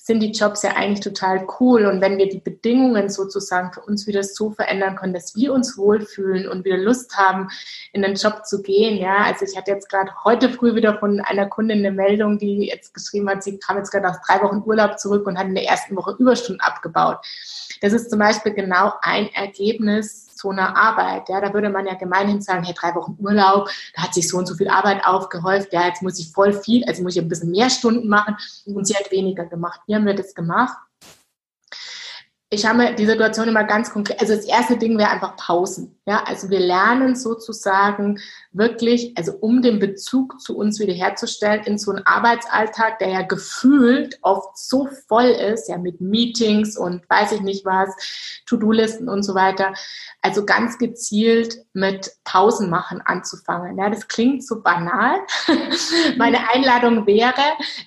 [0.06, 1.86] sind die Jobs ja eigentlich total cool.
[1.86, 5.78] Und wenn wir die Bedingungen sozusagen für uns wieder so verändern können, dass wir uns
[5.78, 7.48] wohlfühlen und wieder Lust haben,
[7.94, 8.98] in den Job zu gehen.
[8.98, 12.68] Ja, also ich hatte jetzt gerade heute früh wieder von einer Kundin eine Meldung, die
[12.68, 15.56] jetzt geschrieben hat, sie kam jetzt gerade nach drei Wochen Urlaub zurück und hat in
[15.56, 17.20] der ersten Woche Überstunden abgebaut.
[17.80, 21.30] Das ist zum Beispiel genau ein Ergebnis so einer Arbeit.
[21.30, 24.38] Ja, da würde man ja gemeinhin sagen, hey, drei Wochen Urlaub, da hat sich so
[24.38, 27.30] und so viel Arbeit aufgehäuft, ja, jetzt muss ich voll viel, also muss ich ein
[27.30, 29.80] bisschen mehr Stunden machen und sie hat weniger gemacht.
[29.88, 30.78] Wie haben wir das gemacht?
[32.54, 36.00] ich habe mir die Situation immer ganz konkret, also das erste Ding wäre einfach Pausen.
[36.06, 38.20] Ja, also wir lernen sozusagen
[38.54, 44.20] wirklich, also um den Bezug zu uns wiederherzustellen in so einen Arbeitsalltag, der ja gefühlt
[44.22, 47.90] oft so voll ist, ja mit Meetings und weiß ich nicht was,
[48.46, 49.74] To-Do-Listen und so weiter.
[50.22, 53.78] Also ganz gezielt mit Pausen machen anzufangen.
[53.78, 55.20] Ja, das klingt so banal.
[56.18, 57.34] Meine Einladung wäre,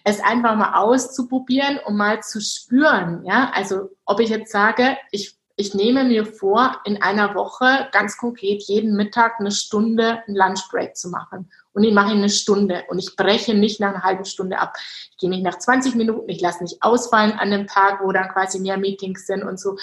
[0.04, 3.24] es einfach mal auszuprobieren, um mal zu spüren.
[3.24, 8.18] Ja, also ob ich jetzt sage, ich, ich nehme mir vor, in einer Woche ganz
[8.18, 11.50] konkret jeden Mittag eine Stunde einen Lunchbreak zu machen.
[11.72, 14.76] Und ich mache eine Stunde und ich breche nicht nach einer halben Stunde ab.
[15.10, 18.28] Ich gehe nicht nach 20 Minuten, ich lasse nicht ausfallen an dem Tag, wo dann
[18.28, 19.76] quasi mehr Meetings sind und so.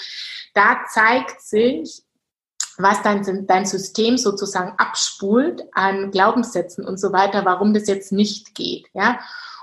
[0.54, 2.02] Da zeigt sich,
[2.78, 8.54] was dein, dein System sozusagen abspult an Glaubenssätzen und so weiter, warum das jetzt nicht
[8.54, 8.86] geht.
[8.92, 9.20] Ja?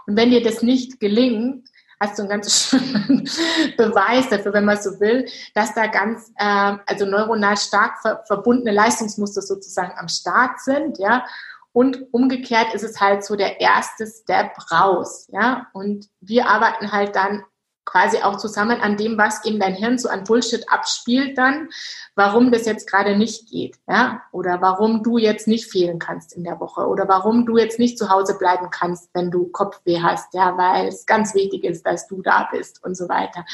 [0.08, 1.68] Und wenn dir das nicht gelingt,
[2.02, 3.30] hast du einen ganz schönen
[3.78, 8.72] Beweis dafür, wenn man so will, dass da ganz, äh, also neuronal stark ver verbundene
[8.72, 11.26] Leistungsmuster sozusagen am Start sind, ja.
[11.74, 15.68] Und umgekehrt ist es halt so der erste Step raus, ja.
[15.74, 17.44] Und wir arbeiten halt dann
[17.86, 21.70] quasi auch zusammen an dem, was in dein Hirn so an Bullshit abspielt dann,
[22.16, 26.44] warum das jetzt gerade nicht geht, ja, oder warum du jetzt nicht fehlen kannst in
[26.44, 30.34] der Woche oder warum du jetzt nicht zu Hause bleiben kannst, wenn du Kopfweh hast,
[30.34, 33.46] ja, weil es ganz wichtig ist, dass du da bist und so weiter.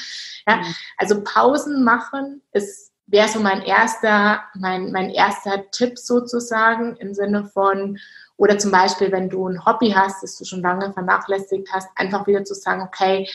[0.47, 0.75] Ja, mhm.
[0.97, 7.45] also Pausen machen ist wäre so mein erster, mein, mein erster Tipp sozusagen im Sinne
[7.45, 7.97] von,
[8.35, 12.27] oder zum Beispiel, wenn du ein Hobby hast, das du schon lange vernachlässigt hast, einfach
[12.27, 13.27] wieder zu sagen, okay,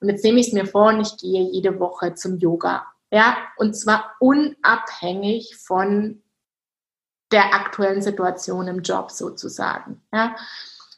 [0.00, 2.86] und jetzt nehme ich es mir vor und ich gehe jede Woche zum Yoga.
[3.10, 6.22] Ja, und zwar unabhängig von
[7.32, 10.02] der aktuellen Situation im Job sozusagen.
[10.12, 10.36] Ja,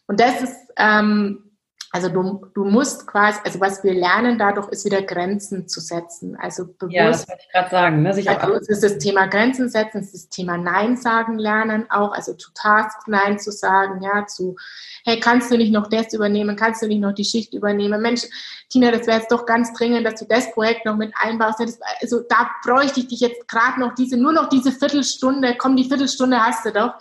[0.06, 1.47] und das ist ähm,
[1.90, 6.36] also du, du musst quasi, also was wir lernen dadurch, ist wieder Grenzen zu setzen.
[6.36, 6.94] Also bewusst.
[6.94, 8.02] Ja, das wollte ich gerade sagen.
[8.02, 8.12] Ne?
[8.12, 11.90] Sich also es ist das Thema Grenzen setzen, es ist das Thema Nein sagen lernen
[11.90, 14.56] auch, also zu Tasks Nein zu sagen, ja, zu,
[15.06, 18.02] hey, kannst du nicht noch das übernehmen, kannst du nicht noch die Schicht übernehmen?
[18.02, 18.22] Mensch,
[18.68, 21.60] Tina, das wäre jetzt doch ganz dringend, dass du das Projekt noch mit einbaust.
[22.02, 25.88] Also da bräuchte ich dich jetzt gerade noch diese, nur noch diese Viertelstunde, komm, die
[25.88, 26.94] Viertelstunde hast du doch.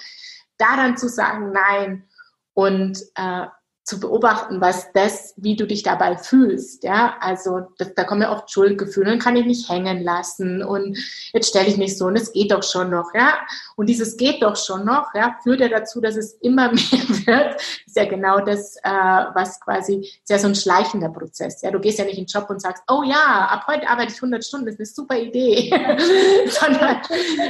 [0.57, 2.07] Da dann zu sagen, nein.
[2.53, 3.45] Und äh,
[3.87, 8.33] zu beobachten, was das, wie du dich dabei fühlst, ja, also das, da kommen ja
[8.33, 10.97] oft Schuldgefühle, dann kann ich nicht hängen lassen und
[11.31, 13.37] jetzt stelle ich mich so und es geht doch schon noch, ja,
[13.77, 16.81] und dieses geht doch schon noch, ja, führt ja dazu, dass es immer mehr
[17.25, 21.71] wird, ist ja genau das, äh, was quasi, ist ja so ein schleichender Prozess, ja,
[21.71, 24.17] du gehst ja nicht in den Job und sagst, oh ja, ab heute arbeite ich
[24.17, 25.69] 100 Stunden, das ist eine super Idee,
[26.49, 26.97] sondern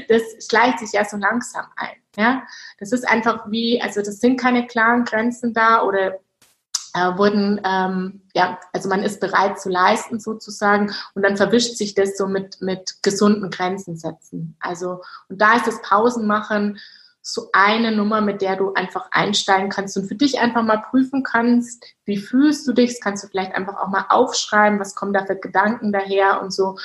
[0.08, 1.96] das schleicht sich ja so langsam ein.
[2.16, 2.48] Ja,
[2.80, 6.20] das ist einfach wie, also das sind keine klaren Grenzen da oder
[6.98, 11.94] äh, wurden, ähm, ja, also man ist bereit zu leisten sozusagen und dann verwischt sich
[11.94, 14.56] das so mit, mit gesunden Grenzen setzen.
[14.60, 16.80] Also, und da ist das Pausenmachen
[17.22, 21.24] so eine Nummer, mit der du einfach einsteigen kannst und für dich einfach mal prüfen
[21.24, 25.14] kannst, wie fühlst du dich, das kannst du vielleicht einfach auch mal aufschreiben, was kommen
[25.14, 26.78] da für Gedanken daher und so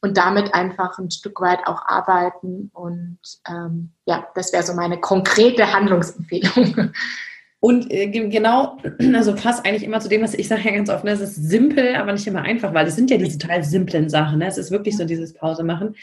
[0.00, 5.00] und damit einfach ein Stück weit auch arbeiten und ähm, ja, das wäre so meine
[5.00, 6.92] konkrete Handlungsempfehlung.
[7.64, 8.76] Und äh, genau,
[9.14, 11.12] also passt eigentlich immer zu dem, was ich sage ja ganz oft, ne?
[11.12, 14.40] es ist simpel, aber nicht immer einfach, weil es sind ja diese total simplen Sachen.
[14.40, 14.48] Ne?
[14.48, 15.96] Es ist wirklich so dieses Pause machen.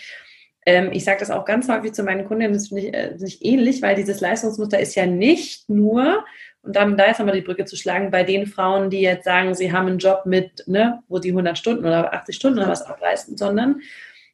[0.65, 3.45] Ähm, ich sage das auch ganz häufig zu meinen Kundinnen, das finde ich äh, nicht
[3.45, 6.25] ähnlich, weil dieses Leistungsmuster ist ja nicht nur,
[6.63, 9.53] und dann da ist nochmal die Brücke zu schlagen, bei den Frauen, die jetzt sagen,
[9.53, 12.81] sie haben einen Job mit, ne, wo die 100 Stunden oder 80 Stunden oder was
[12.81, 13.81] ableisten, sondern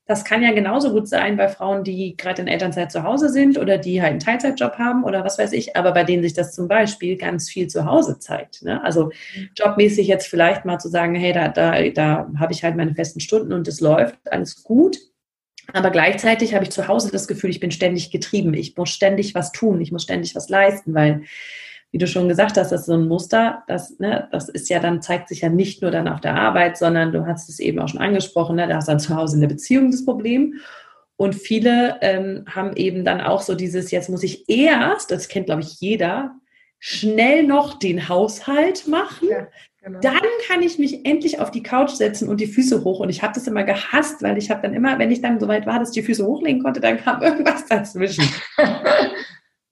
[0.07, 3.57] das kann ja genauso gut sein bei Frauen, die gerade in Elternzeit zu Hause sind
[3.57, 6.53] oder die halt einen Teilzeitjob haben oder was weiß ich, aber bei denen sich das
[6.53, 8.63] zum Beispiel ganz viel zu Hause zeigt.
[8.63, 8.81] Ne?
[8.83, 9.11] Also
[9.57, 13.19] jobmäßig jetzt vielleicht mal zu sagen, hey, da, da, da habe ich halt meine festen
[13.19, 14.97] Stunden und es läuft, alles gut.
[15.73, 18.53] Aber gleichzeitig habe ich zu Hause das Gefühl, ich bin ständig getrieben.
[18.53, 21.23] Ich muss ständig was tun, ich muss ständig was leisten, weil
[21.91, 24.79] wie du schon gesagt hast, das ist so ein Muster, das, ne, das ist ja
[24.79, 27.79] dann, zeigt sich ja nicht nur dann auf der Arbeit, sondern du hast es eben
[27.79, 30.55] auch schon angesprochen, ne, da hast du dann zu Hause in der Beziehung das Problem.
[31.15, 35.47] Und viele ähm, haben eben dann auch so dieses, jetzt muss ich erst, das kennt
[35.47, 36.35] glaube ich jeder,
[36.79, 39.29] schnell noch den Haushalt machen.
[39.29, 39.47] Ja,
[39.81, 39.99] genau.
[40.01, 42.99] Dann kann ich mich endlich auf die Couch setzen und die Füße hoch.
[42.99, 45.47] Und ich habe das immer gehasst, weil ich habe dann immer, wenn ich dann so
[45.47, 48.25] weit war, dass ich die Füße hochlegen konnte, dann kam irgendwas dazwischen.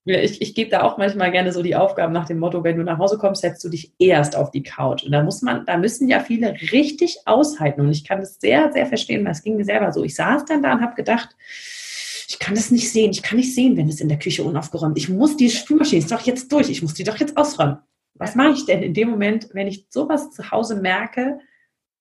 [0.06, 2.84] ich, ich gebe da auch manchmal gerne so die Aufgaben nach dem Motto, wenn du
[2.84, 5.04] nach Hause kommst, setzt du dich erst auf die Couch.
[5.04, 7.82] Und da muss man, da müssen ja viele richtig aushalten.
[7.82, 10.04] Und ich kann das sehr, sehr verstehen, weil es ging mir selber so.
[10.04, 11.30] Ich saß dann da und habe gedacht,
[12.28, 13.12] ich kann das nicht sehen.
[13.12, 15.06] Ich kann nicht sehen, wenn es in der Küche unaufgeräumt ist.
[15.06, 16.70] Ich muss die Spülmaschine ist doch jetzt durch.
[16.70, 17.80] Ich muss die doch jetzt ausräumen.
[18.14, 21.40] Was mache ich denn in dem Moment, wenn ich sowas zu Hause merke,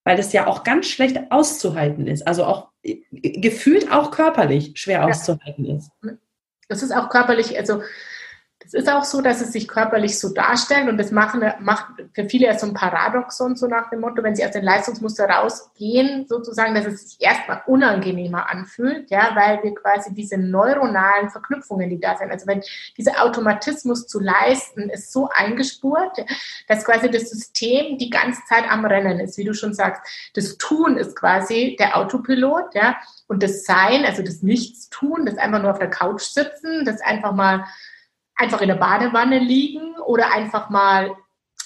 [0.05, 5.07] weil das ja auch ganz schlecht auszuhalten ist, also auch äh, gefühlt auch körperlich schwer
[5.07, 5.91] auszuhalten ist.
[6.69, 7.83] Das ist auch körperlich, also
[8.67, 12.25] es ist auch so, dass es sich körperlich so darstellt und das machen, macht für
[12.25, 16.27] viele ja so ein Paradoxon, so nach dem Motto, wenn sie aus dem Leistungsmuster rausgehen,
[16.29, 22.01] sozusagen, dass es sich erstmal unangenehmer anfühlt, ja, weil wir quasi diese neuronalen Verknüpfungen, die
[22.01, 22.63] da sind, also wenn
[22.97, 26.25] dieser Automatismus zu leisten ist so eingespurt,
[26.69, 30.03] dass quasi das System die ganze Zeit am Rennen ist, wie du schon sagst.
[30.35, 32.97] Das Tun ist quasi der Autopilot, ja,
[33.27, 37.33] und das Sein, also das Nichtstun, das einfach nur auf der Couch sitzen, das einfach
[37.33, 37.65] mal
[38.37, 41.15] einfach in der Badewanne liegen oder einfach mal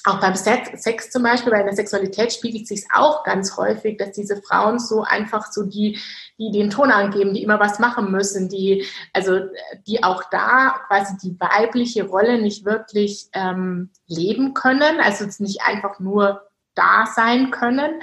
[0.04, 4.40] auch beim Sex, zum Beispiel, bei der Sexualität spiegelt sich auch ganz häufig, dass diese
[4.40, 5.98] Frauen so einfach so die,
[6.38, 9.40] die den Ton angeben, die immer was machen müssen, die, also
[9.86, 15.98] die auch da quasi die weibliche Rolle nicht wirklich ähm, leben können, also nicht einfach
[15.98, 18.00] nur da sein können.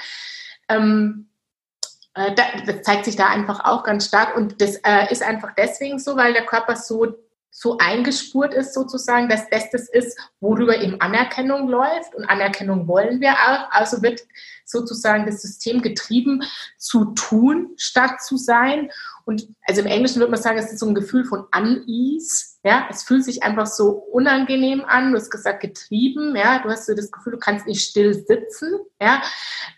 [0.68, 1.30] Ähm,
[2.14, 5.98] äh, das zeigt sich da einfach auch ganz stark und das äh, ist einfach deswegen
[5.98, 7.16] so, weil der Körper so
[7.58, 13.22] so eingespurt ist sozusagen, dass das das ist, worüber eben Anerkennung läuft und Anerkennung wollen
[13.22, 13.72] wir auch.
[13.72, 14.20] Also wird
[14.66, 16.44] sozusagen das System getrieben
[16.78, 18.92] zu tun statt zu sein.
[19.24, 22.58] Und also im Englischen würde man sagen, es ist so ein Gefühl von Unease.
[22.66, 25.14] Ja, es fühlt sich einfach so unangenehm an.
[25.14, 26.36] Du hast gesagt getrieben.
[26.36, 28.80] Ja, du hast so das Gefühl, du kannst nicht still sitzen.
[29.02, 29.22] Ja,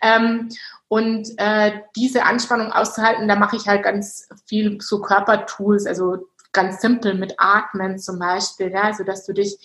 [0.02, 0.48] ähm,
[0.88, 6.26] und äh, diese Anspannung auszuhalten, da mache ich halt ganz viel so Körpertools, also
[6.58, 9.58] ganz simpel mit Atmen zum Beispiel, ja, also dass du dich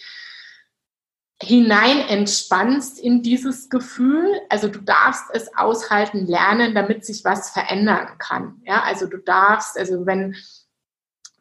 [1.41, 4.23] hinein entspannst in dieses Gefühl.
[4.49, 8.61] Also du darfst es aushalten lernen, damit sich was verändern kann.
[8.63, 10.35] Ja, also du darfst, also wenn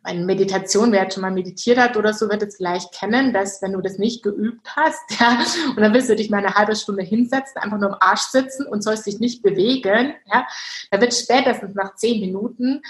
[0.05, 3.73] eine Meditation, wer schon mal meditiert hat oder so, wird es vielleicht kennen, dass wenn
[3.73, 7.03] du das nicht geübt hast, ja, und dann willst du dich mal eine halbe Stunde
[7.03, 10.47] hinsetzen, einfach nur im Arsch sitzen und sollst dich nicht bewegen, ja,
[10.91, 12.81] dann wird spätestens nach zehn Minuten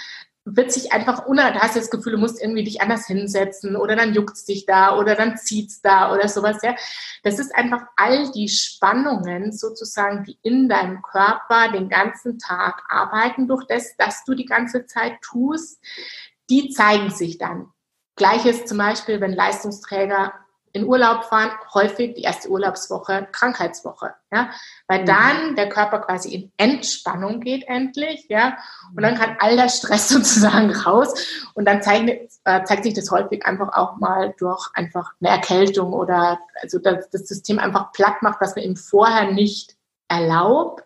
[0.45, 3.95] wird sich einfach da hast du das Gefühl, du musst irgendwie dich anders hinsetzen oder
[3.95, 6.75] dann juckt's dich da oder dann zieht's da oder sowas, ja.
[7.23, 13.47] Das ist einfach all die Spannungen sozusagen, die in deinem Körper den ganzen Tag arbeiten
[13.47, 15.79] durch das, dass du die ganze Zeit tust,
[16.49, 17.71] die zeigen sich dann.
[18.15, 20.33] Gleiches zum Beispiel, wenn Leistungsträger
[20.73, 24.49] in Urlaub fahren, häufig die erste Urlaubswoche Krankheitswoche, ja,
[24.87, 25.05] weil mhm.
[25.05, 28.57] dann der Körper quasi in Entspannung geht endlich, ja,
[28.95, 31.13] und dann kann all der Stress sozusagen raus.
[31.53, 32.09] Und dann zeigt,
[32.43, 37.09] äh, zeigt sich das häufig einfach auch mal durch einfach eine Erkältung oder also das,
[37.11, 39.75] das System einfach platt macht, was man ihm vorher nicht
[40.07, 40.83] erlaubt.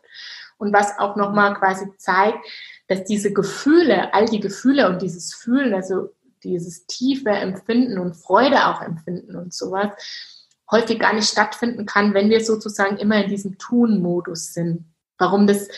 [0.59, 2.39] Und was auch nochmal quasi zeigt,
[2.87, 6.09] dass diese Gefühle, all die Gefühle und dieses Fühlen, also
[6.43, 9.91] dieses tiefe Empfinden und Freude auch empfinden und sowas
[10.69, 14.85] häufig gar nicht stattfinden kann, wenn wir sozusagen immer in diesem Tun-Modus sind.
[15.17, 15.69] Warum das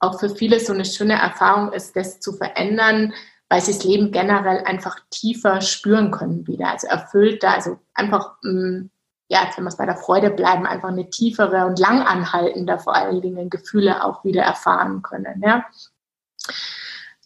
[0.00, 3.12] auch für viele so eine schöne Erfahrung ist, das zu verändern,
[3.48, 8.90] weil sie das Leben generell einfach tiefer spüren können wieder, also erfüllter, also einfach, mm,
[9.28, 13.22] ja, wenn wir es bei der Freude bleiben, einfach eine tiefere und langanhaltende vor allen
[13.22, 15.64] Dingen Gefühle auch wieder erfahren können, ja.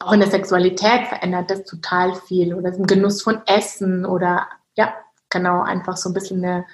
[0.01, 4.95] Auch in der Sexualität verändert das total viel oder im Genuss von Essen oder ja,
[5.29, 6.67] genau, einfach so ein bisschen eine,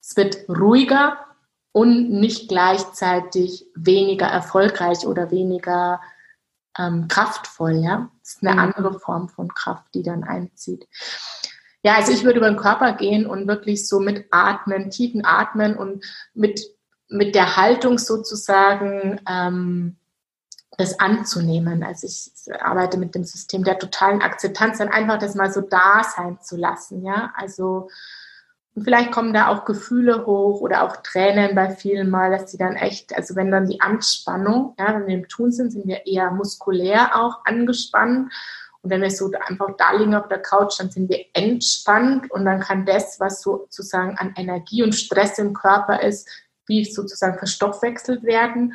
[0.00, 1.18] es wird ruhiger
[1.72, 6.00] und nicht gleichzeitig weniger erfolgreich oder weniger
[6.78, 8.10] ähm, kraftvoll, ja.
[8.20, 8.58] Das ist eine mhm.
[8.60, 10.86] andere Form von Kraft, die dann einzieht.
[11.82, 15.76] Ja, also ich würde über den Körper gehen und wirklich so mit Atmen, tiefen Atmen
[15.76, 16.60] und mit,
[17.08, 19.96] mit der Haltung sozusagen ähm,
[20.76, 21.82] das anzunehmen.
[21.82, 26.02] Also ich arbeite mit dem System der totalen Akzeptanz, dann einfach das mal so da
[26.04, 27.32] sein zu lassen, ja.
[27.36, 27.88] Also
[28.74, 32.58] und vielleicht kommen da auch Gefühle hoch oder auch Tränen bei vielen Mal, dass sie
[32.58, 36.06] dann echt, also wenn dann die Anspannung, ja, wenn wir im Tun sind, sind wir
[36.06, 38.32] eher muskulär auch angespannt.
[38.82, 42.44] Und wenn wir so einfach da liegen auf der Couch, dann sind wir entspannt und
[42.44, 46.28] dann kann das, was sozusagen an Energie und Stress im Körper ist,
[46.66, 48.74] wie sozusagen verstoffwechselt werden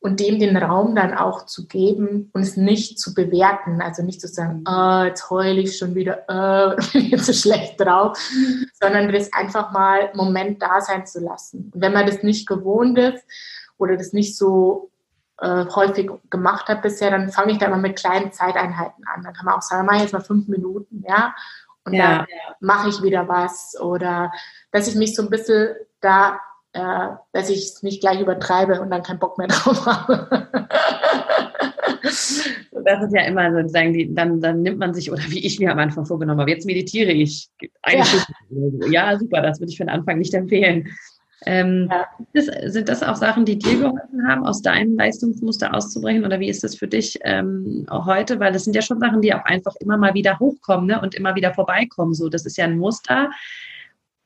[0.00, 3.80] und dem den Raum dann auch zu geben und es nicht zu bewerten.
[3.82, 7.80] Also nicht zu sagen, oh, jetzt heule ich schon wieder, oh, bin jetzt so schlecht
[7.80, 8.66] drauf, mhm.
[8.80, 11.70] sondern das einfach mal einen Moment da sein zu lassen.
[11.74, 13.24] Und wenn man das nicht gewohnt ist
[13.76, 14.90] oder das nicht so
[15.40, 19.22] äh, häufig gemacht hat bisher, dann fange ich da mal mit kleinen Zeiteinheiten an.
[19.24, 21.34] Dann kann man auch sagen, mach jetzt mal fünf Minuten, ja,
[21.84, 22.26] und ja, dann
[22.60, 24.30] mache ich wieder was oder
[24.72, 26.38] dass ich mich so ein bisschen da
[26.72, 30.48] äh, dass ich es nicht gleich übertreibe und dann keinen Bock mehr drauf habe.
[32.84, 35.72] Das ist ja immer sozusagen, die, dann, dann nimmt man sich, oder wie ich mir
[35.72, 37.48] am Anfang vorgenommen habe, jetzt meditiere ich.
[37.86, 38.04] Ja.
[38.90, 40.88] ja, super, das würde ich für den Anfang nicht empfehlen.
[41.46, 42.06] Ähm, ja.
[42.34, 46.24] das, sind das auch Sachen, die dir geholfen haben, aus deinem Leistungsmuster auszubrechen?
[46.24, 48.40] Oder wie ist das für dich ähm, heute?
[48.40, 51.00] Weil das sind ja schon Sachen, die auch einfach immer mal wieder hochkommen ne?
[51.00, 52.14] und immer wieder vorbeikommen.
[52.14, 53.30] So, das ist ja ein Muster,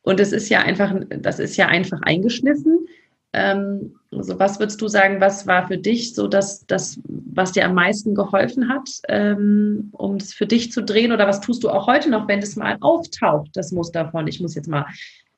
[0.03, 2.87] und es ist ja einfach, das ist ja einfach eingeschliffen.
[3.33, 7.65] Ähm, also was würdest du sagen, was war für dich so das, das was dir
[7.65, 11.13] am meisten geholfen hat, ähm, um es für dich zu drehen?
[11.13, 14.41] Oder was tust du auch heute noch, wenn es mal auftaucht, das Muster von, ich
[14.41, 14.87] muss jetzt mal,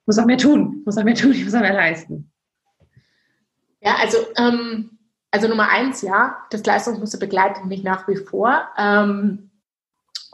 [0.07, 2.31] muss auch mehr tun, muss auch mehr tun, ich muss auch mehr leisten?
[3.81, 4.99] Ja, also, ähm,
[5.31, 8.67] also Nummer eins, ja, das Leistungsmuster begleitet mich nach wie vor.
[8.77, 9.51] Ähm,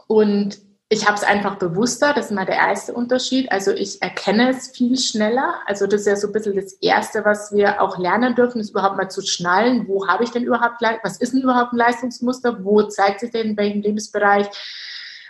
[0.07, 0.57] und
[0.93, 3.49] ich habe es einfach bewusster, das ist mal der erste Unterschied.
[3.49, 5.55] Also ich erkenne es viel schneller.
[5.65, 8.71] Also das ist ja so ein bisschen das Erste, was wir auch lernen dürfen, ist
[8.71, 12.65] überhaupt mal zu schnallen, wo habe ich denn überhaupt, was ist denn überhaupt ein Leistungsmuster,
[12.65, 14.47] wo zeigt sich denn in welchem Lebensbereich,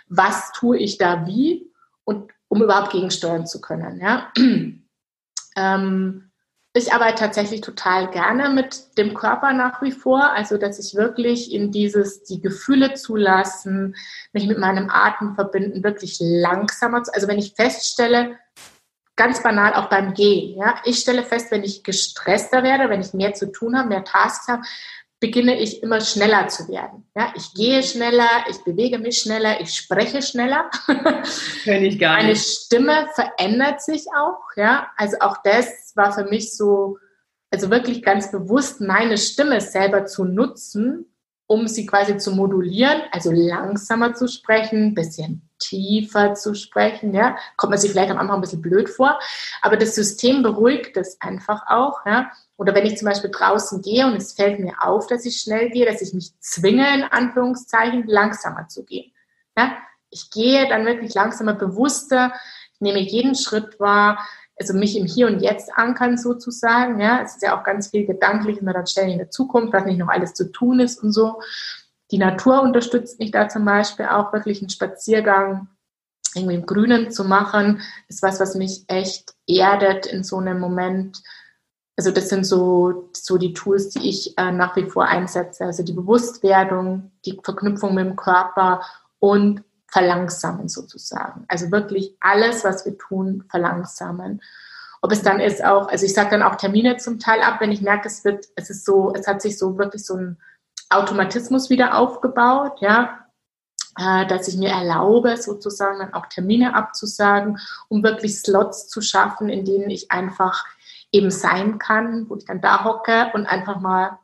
[0.08, 1.70] was tue ich da wie
[2.02, 4.00] und um überhaupt gegensteuern zu können.
[4.00, 4.32] Ja?
[5.56, 6.31] ähm,
[6.74, 11.52] ich arbeite tatsächlich total gerne mit dem Körper nach wie vor, also dass ich wirklich
[11.52, 13.94] in dieses, die Gefühle zulassen,
[14.32, 18.38] mich mit meinem Atem verbinden, wirklich langsamer, also wenn ich feststelle,
[19.16, 23.12] ganz banal auch beim Gehen, ja, ich stelle fest, wenn ich gestresster werde, wenn ich
[23.12, 24.62] mehr zu tun habe, mehr Tasks habe,
[25.20, 27.06] beginne ich immer schneller zu werden.
[27.14, 30.68] Ja, ich gehe schneller, ich bewege mich schneller, ich spreche schneller.
[31.62, 32.24] Kenn ich gar nicht.
[32.24, 34.40] Meine Stimme verändert sich auch.
[34.56, 36.98] Ja, also auch das war für mich so,
[37.50, 41.06] also wirklich ganz bewusst meine Stimme selber zu nutzen,
[41.46, 47.70] um sie quasi zu modulieren, also langsamer zu sprechen, bisschen tiefer zu sprechen, ja, kommt
[47.70, 49.18] man sich vielleicht am Anfang ein bisschen blöd vor,
[49.60, 54.06] aber das System beruhigt es einfach auch, ja, oder wenn ich zum Beispiel draußen gehe
[54.06, 58.06] und es fällt mir auf, dass ich schnell gehe, dass ich mich zwinge, in Anführungszeichen,
[58.06, 59.12] langsamer zu gehen.
[59.56, 59.76] Ja?
[60.10, 62.32] Ich gehe dann wirklich langsamer, bewusster,
[62.74, 64.24] ich nehme jeden Schritt wahr,
[64.62, 67.00] also mich im Hier und Jetzt ankern sozusagen.
[67.00, 67.20] Ja?
[67.22, 69.98] Es ist ja auch ganz viel gedanklich, immer dann stellen in der Zukunft, was nicht
[69.98, 71.40] noch alles zu tun ist und so.
[72.10, 75.68] Die Natur unterstützt mich da zum Beispiel auch wirklich einen Spaziergang
[76.34, 81.22] irgendwie im Grünen zu machen, ist was, was mich echt erdet in so einem Moment,
[81.96, 85.64] also das sind so, so die Tools, die ich äh, nach wie vor einsetze.
[85.64, 88.82] Also die Bewusstwerdung, die Verknüpfung mit dem Körper
[89.18, 91.44] und verlangsamen sozusagen.
[91.48, 94.40] Also wirklich alles, was wir tun, verlangsamen.
[95.02, 97.72] Ob es dann ist auch, also ich sage dann auch Termine zum Teil ab, wenn
[97.72, 100.38] ich merke, es wird, es ist so, es hat sich so wirklich so ein
[100.88, 103.26] Automatismus wieder aufgebaut, ja,
[103.98, 109.50] äh, dass ich mir erlaube, sozusagen dann auch Termine abzusagen, um wirklich Slots zu schaffen,
[109.50, 110.64] in denen ich einfach
[111.10, 114.18] eben sein kann, wo ich dann da hocke und einfach mal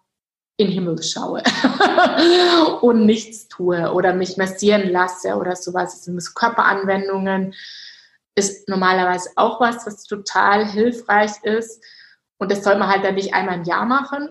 [0.59, 1.43] in den Himmel schaue
[2.83, 5.93] und nichts tue oder mich massieren lasse oder sowas.
[5.93, 7.55] Das sind Körperanwendungen,
[8.35, 11.83] ist normalerweise auch was, was total hilfreich ist.
[12.39, 14.31] Und das soll man halt dann nicht einmal im Jahr machen,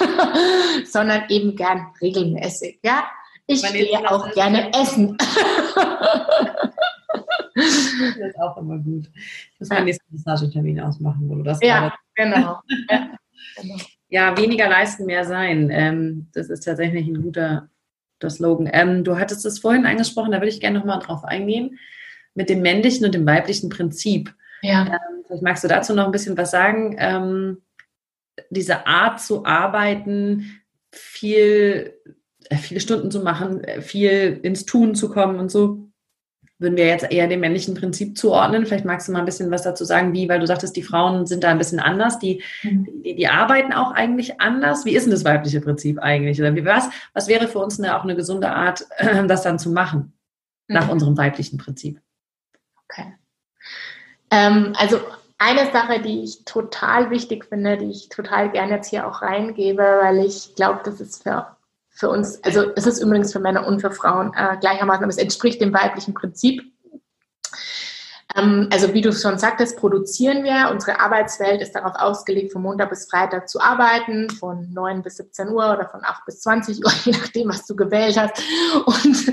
[0.86, 2.80] sondern eben gern regelmäßig.
[2.82, 3.04] Ja?
[3.46, 5.18] Ich gehe auch gerne essen.
[7.54, 9.10] das ist auch immer gut.
[9.14, 12.62] Ich muss meinen nächsten Massagetermin ausmachen, wo du das Ja, genau.
[12.88, 13.18] ja,
[13.56, 13.76] genau.
[14.08, 15.70] Ja, weniger leisten, mehr sein.
[15.70, 17.68] Ähm, das ist tatsächlich ein guter
[18.20, 18.68] der Slogan.
[18.72, 21.78] Ähm, du hattest es vorhin angesprochen, da würde ich gerne nochmal drauf eingehen,
[22.34, 24.34] mit dem männlichen und dem weiblichen Prinzip.
[24.62, 24.86] Ja.
[24.86, 26.96] Ähm, vielleicht magst du dazu noch ein bisschen was sagen.
[26.98, 27.62] Ähm,
[28.50, 30.60] diese Art zu arbeiten,
[30.92, 31.94] viel,
[32.48, 35.87] äh, viele Stunden zu machen, äh, viel ins Tun zu kommen und so
[36.58, 38.66] würden wir jetzt eher dem männlichen Prinzip zuordnen.
[38.66, 41.26] Vielleicht magst du mal ein bisschen was dazu sagen, wie, weil du sagtest, die Frauen
[41.26, 43.02] sind da ein bisschen anders, die, mhm.
[43.04, 44.84] die, die, arbeiten auch eigentlich anders.
[44.84, 46.40] Wie ist denn das weibliche Prinzip eigentlich?
[46.40, 48.86] Oder wie, was, was wäre für uns eine, auch eine gesunde Art,
[49.28, 50.12] das dann zu machen,
[50.66, 50.90] nach mhm.
[50.90, 52.00] unserem weiblichen Prinzip?
[52.84, 53.14] Okay.
[54.30, 54.98] Ähm, also
[55.38, 60.00] eine Sache, die ich total wichtig finde, die ich total gerne jetzt hier auch reingebe,
[60.02, 61.56] weil ich glaube, das ist für
[61.98, 65.18] für uns, also es ist übrigens für Männer und für Frauen äh, gleichermaßen, aber es
[65.18, 66.62] entspricht dem weiblichen Prinzip.
[68.36, 70.70] Ähm, also wie du schon sagtest, produzieren wir.
[70.70, 75.48] Unsere Arbeitswelt ist darauf ausgelegt, von Montag bis Freitag zu arbeiten, von 9 bis 17
[75.48, 78.40] Uhr oder von 8 bis 20 Uhr, je nachdem, was du gewählt hast
[78.86, 79.28] und,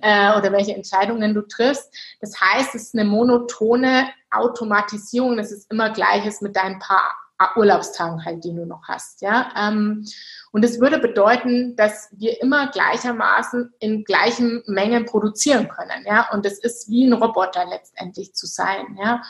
[0.00, 1.92] äh, oder welche Entscheidungen du triffst.
[2.20, 7.16] Das heißt, es ist eine monotone Automatisierung, das ist immer Gleiches mit deinen paar
[7.56, 9.20] Urlaubstagen halt, die du noch hast.
[9.22, 9.50] Ja?
[9.56, 10.04] Ähm,
[10.52, 16.04] und es würde bedeuten, dass wir immer gleichermaßen in gleichen Mengen produzieren können.
[16.06, 16.28] Ja?
[16.32, 18.98] Und es ist wie ein Roboter letztendlich zu sein.
[19.02, 19.22] Ja?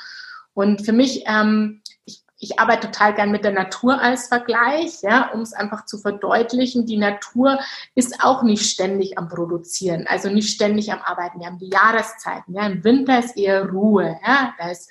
[0.54, 5.30] Und für mich, ähm, ich, ich arbeite total gern mit der Natur als Vergleich, ja,
[5.32, 6.86] um es einfach zu verdeutlichen.
[6.86, 7.58] Die Natur
[7.96, 11.40] ist auch nicht ständig am Produzieren, also nicht ständig am Arbeiten.
[11.40, 12.54] Wir haben die Jahreszeiten.
[12.54, 12.66] Ja.
[12.66, 14.18] Im Winter ist eher Ruhe.
[14.24, 14.54] Ja.
[14.58, 14.90] Da ist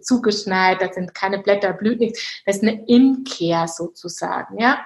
[0.00, 2.42] zugeschneit, da sind keine Blätter, blüht nichts.
[2.46, 4.58] Das ist eine Inkehr sozusagen.
[4.58, 4.78] Ja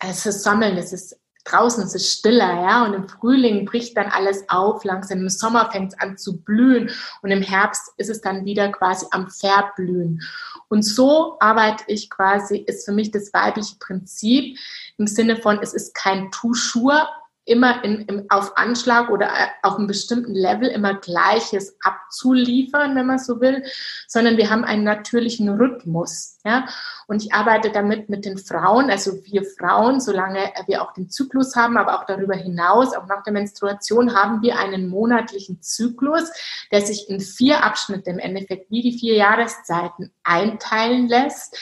[0.00, 4.06] es ist Sammeln, es ist draußen, es ist stiller, ja, und im Frühling bricht dann
[4.06, 6.90] alles auf langsam, im Sommer fängt es an zu blühen
[7.22, 10.22] und im Herbst ist es dann wieder quasi am Verblühen.
[10.68, 14.58] Und so arbeite ich quasi, ist für mich das weibliche Prinzip
[14.98, 17.08] im Sinne von, es ist kein Tuschur,
[17.48, 23.06] immer in, im, auf Anschlag oder äh, auf einem bestimmten Level immer Gleiches abzuliefern, wenn
[23.06, 23.64] man so will,
[24.06, 26.38] sondern wir haben einen natürlichen Rhythmus.
[26.44, 26.66] Ja?
[27.06, 31.56] Und ich arbeite damit mit den Frauen, also wir Frauen, solange wir auch den Zyklus
[31.56, 36.30] haben, aber auch darüber hinaus, auch nach der Menstruation, haben wir einen monatlichen Zyklus,
[36.70, 41.56] der sich in vier Abschnitte im Endeffekt wie die vier Jahreszeiten einteilen lässt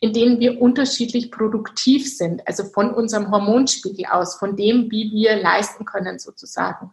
[0.00, 5.36] in denen wir unterschiedlich produktiv sind, also von unserem Hormonspiegel aus, von dem, wie wir
[5.36, 6.92] leisten können sozusagen.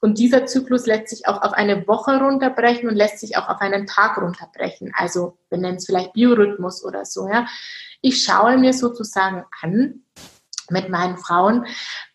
[0.00, 3.60] Und dieser Zyklus lässt sich auch auf eine Woche runterbrechen und lässt sich auch auf
[3.60, 4.92] einen Tag runterbrechen.
[4.96, 7.28] Also wir nennen es vielleicht Biorhythmus oder so.
[7.28, 7.46] Ja.
[8.02, 10.02] Ich schaue mir sozusagen an,
[10.70, 11.66] mit meinen Frauen,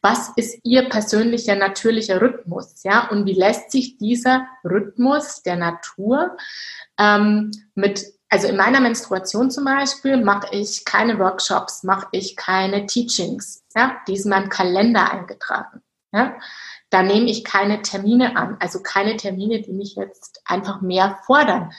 [0.02, 6.38] was ist ihr persönlicher natürlicher Rhythmus, ja, und wie lässt sich dieser Rhythmus der Natur
[6.98, 12.86] ähm, mit also in meiner Menstruation zum Beispiel mache ich keine Workshops, mache ich keine
[12.86, 13.64] Teachings.
[13.76, 15.82] Ja, die ist in meinem Kalender eingetragen.
[16.12, 16.36] Ja,
[16.90, 21.72] da nehme ich keine Termine an, also keine Termine, die mich jetzt einfach mehr fordern.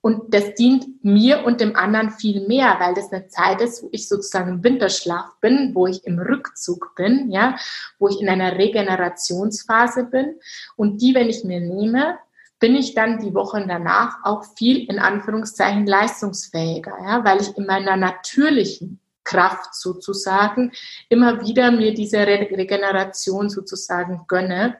[0.00, 3.88] Und das dient mir und dem anderen viel mehr, weil das eine Zeit ist, wo
[3.90, 7.56] ich sozusagen im Winterschlaf bin, wo ich im Rückzug bin, ja,
[7.98, 10.38] wo ich in einer Regenerationsphase bin.
[10.76, 12.18] Und die, wenn ich mir nehme,
[12.64, 17.66] bin ich dann die Wochen danach auch viel in Anführungszeichen leistungsfähiger, ja, weil ich in
[17.66, 20.72] meiner natürlichen Kraft sozusagen
[21.10, 24.78] immer wieder mir diese Re Regeneration sozusagen gönne.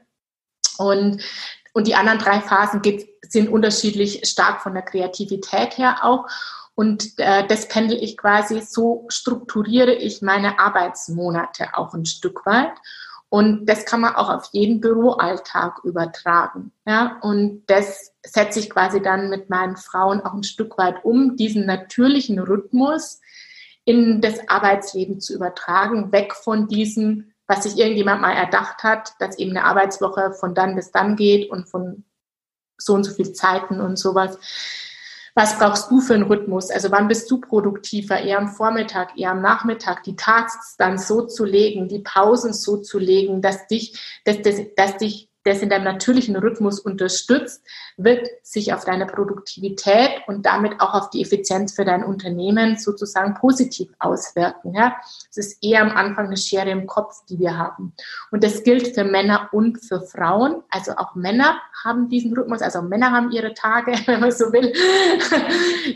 [0.79, 1.23] Und,
[1.75, 6.27] und die anderen drei Phasen geht, sind unterschiedlich stark von der Kreativität her auch.
[6.75, 12.73] Und äh, das pendel ich quasi, so strukturiere ich meine Arbeitsmonate auch ein Stück weit.
[13.35, 16.71] Und das kann man auch auf jeden Büroalltag übertragen.
[16.87, 17.19] Ja?
[17.21, 21.67] Und das setze ich quasi dann mit meinen Frauen auch ein Stück weit um, diesen
[21.67, 23.21] natürlichen Rhythmus
[23.85, 29.37] in das Arbeitsleben zu übertragen, weg von diesem, was sich irgendjemand mal erdacht hat, dass
[29.37, 32.05] eben eine Arbeitswoche von dann bis dann geht und von
[32.79, 34.39] so und so viel Zeiten und sowas
[35.35, 36.71] was brauchst du für einen Rhythmus?
[36.71, 38.21] Also wann bist du produktiver?
[38.21, 40.05] Eher am Vormittag, eher am Nachmittag?
[40.05, 44.61] Die Tasks dann so zu legen, die Pausen so zu legen, dass dich, dass, dass,
[44.77, 47.63] dass dich das in deinem natürlichen Rhythmus unterstützt,
[47.97, 53.35] wird sich auf deine Produktivität und damit auch auf die Effizienz für dein Unternehmen sozusagen
[53.35, 54.75] positiv auswirken.
[54.75, 54.97] Ja?
[55.31, 57.93] Es ist eher am Anfang eine Schere im Kopf, die wir haben.
[58.31, 60.63] Und das gilt für Männer und für Frauen.
[60.71, 64.73] Also auch Männer haben diesen Rhythmus, also Männer haben ihre Tage, wenn man so will.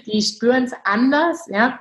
[0.06, 1.46] die spüren es anders.
[1.48, 1.80] Ja?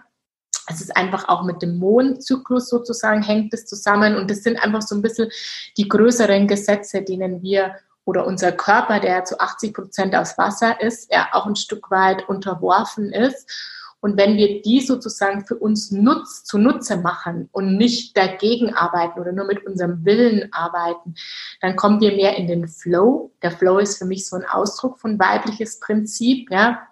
[0.69, 4.81] Es ist einfach auch mit dem Mondzyklus sozusagen hängt es zusammen und das sind einfach
[4.81, 5.29] so ein bisschen
[5.77, 11.11] die größeren Gesetze, denen wir oder unser Körper, der zu 80 Prozent aus Wasser ist,
[11.11, 13.51] er auch ein Stück weit unterworfen ist.
[13.99, 19.33] Und wenn wir die sozusagen für uns nutz, zunutze machen und nicht dagegen arbeiten oder
[19.33, 21.15] nur mit unserem Willen arbeiten,
[21.61, 23.33] dann kommen wir mehr in den Flow.
[23.41, 26.87] Der Flow ist für mich so ein Ausdruck von weibliches Prinzip, ja.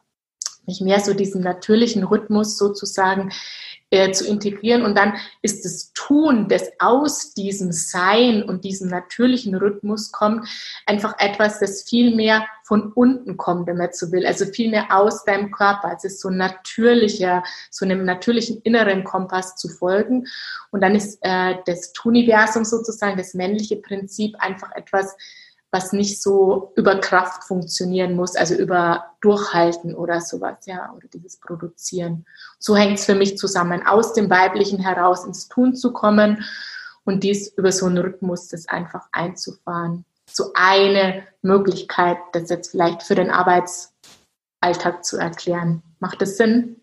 [0.66, 3.32] Nicht mehr so diesen natürlichen Rhythmus sozusagen
[3.92, 4.84] äh, zu integrieren.
[4.84, 10.48] Und dann ist das Tun, das aus diesem Sein und diesem natürlichen Rhythmus kommt,
[10.86, 14.26] einfach etwas, das viel mehr von unten kommt, wenn man so will.
[14.26, 15.94] Also viel mehr aus deinem Körper.
[15.96, 20.26] Es ist so natürlicher, so einem natürlichen inneren Kompass zu folgen.
[20.72, 25.16] Und dann ist äh, das Tuniversum sozusagen, das männliche Prinzip einfach etwas,
[25.76, 31.38] was nicht so über Kraft funktionieren muss, also über Durchhalten oder sowas, ja, oder dieses
[31.38, 32.26] Produzieren.
[32.60, 36.46] So hängt es für mich zusammen, aus dem Weiblichen heraus ins Tun zu kommen
[37.04, 40.06] und dies über so einen Rhythmus, das einfach einzufahren.
[40.32, 45.84] So eine Möglichkeit, das jetzt vielleicht für den Arbeitsalltag zu erklären.
[46.00, 46.78] Macht das Sinn?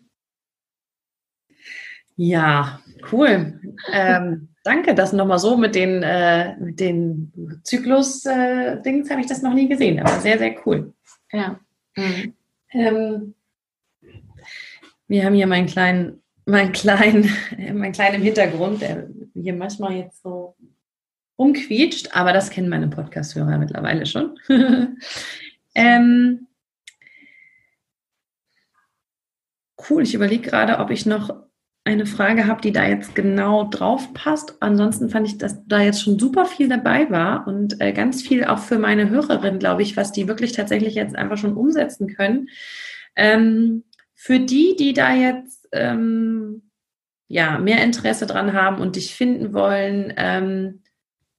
[2.15, 2.79] Ja,
[3.11, 3.59] cool.
[3.91, 9.41] Ähm, danke, das nochmal so mit den, äh, mit den Zyklus-Dings äh, habe ich das
[9.41, 10.93] noch nie gesehen, aber sehr, sehr cool.
[11.31, 11.59] Ja.
[11.95, 12.33] Mhm.
[12.71, 13.35] Ähm,
[15.07, 20.21] wir haben hier meinen kleinen, meinen kleinen, meinen kleinen im Hintergrund, der hier manchmal jetzt
[20.23, 20.55] so
[21.37, 24.37] rumquietscht, aber das kennen meine Podcast-Hörer mittlerweile schon.
[25.75, 26.47] ähm,
[29.89, 31.43] cool, ich überlege gerade, ob ich noch
[31.85, 34.55] eine Frage habe, die da jetzt genau drauf passt.
[34.61, 38.45] Ansonsten fand ich, dass da jetzt schon super viel dabei war und äh, ganz viel
[38.45, 42.47] auch für meine Hörerin, glaube ich, was die wirklich tatsächlich jetzt einfach schon umsetzen können.
[43.15, 46.69] Ähm, für die, die da jetzt ähm,
[47.27, 50.83] ja mehr Interesse dran haben und dich finden wollen, ähm,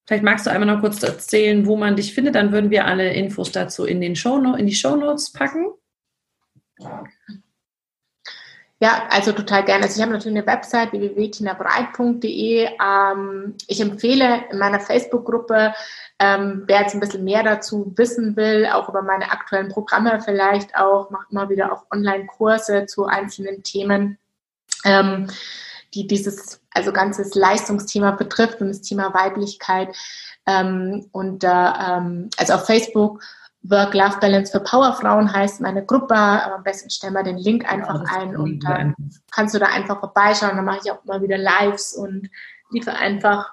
[0.07, 2.35] vielleicht magst du einmal noch kurz erzählen, wo man dich findet.
[2.35, 5.69] Dann würden wir alle Infos dazu in den Show in die Show Notes packen.
[8.85, 9.85] Ja, also total gerne.
[9.85, 12.69] Also ich habe natürlich eine Website www.tinabreit.de.
[12.85, 15.73] Ähm, ich empfehle in meiner Facebook-Gruppe,
[16.19, 20.77] ähm, wer jetzt ein bisschen mehr dazu wissen will, auch über meine aktuellen Programme vielleicht
[20.77, 24.19] auch, macht immer wieder auch Online-Kurse zu einzelnen Themen,
[24.85, 25.31] ähm,
[25.95, 29.97] die dieses also ganzes Leistungsthema betrifft und das Thema Weiblichkeit.
[30.45, 33.23] Ähm, und äh, also auf Facebook
[33.65, 36.15] Work-Life-Balance für Powerfrauen heißt meine Gruppe.
[36.15, 38.95] Aber am besten stellen wir den Link einfach ja, ein und dann
[39.33, 40.57] kannst du da einfach vorbeischauen.
[40.57, 42.29] Dann mache ich auch immer wieder Lives und
[42.71, 43.53] liefere einfach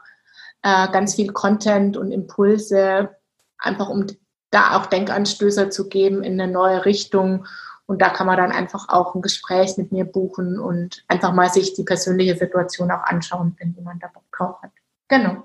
[0.64, 3.16] äh, ganz viel Content und Impulse,
[3.57, 4.05] einfach um
[4.51, 7.47] da auch Denkanstöße zu geben in eine neue Richtung.
[7.86, 11.49] Und da kann man dann einfach auch ein Gespräch mit mir buchen und einfach mal
[11.49, 14.72] sich die persönliche Situation auch anschauen, wenn jemand da Bock drauf hat.
[15.07, 15.43] Genau.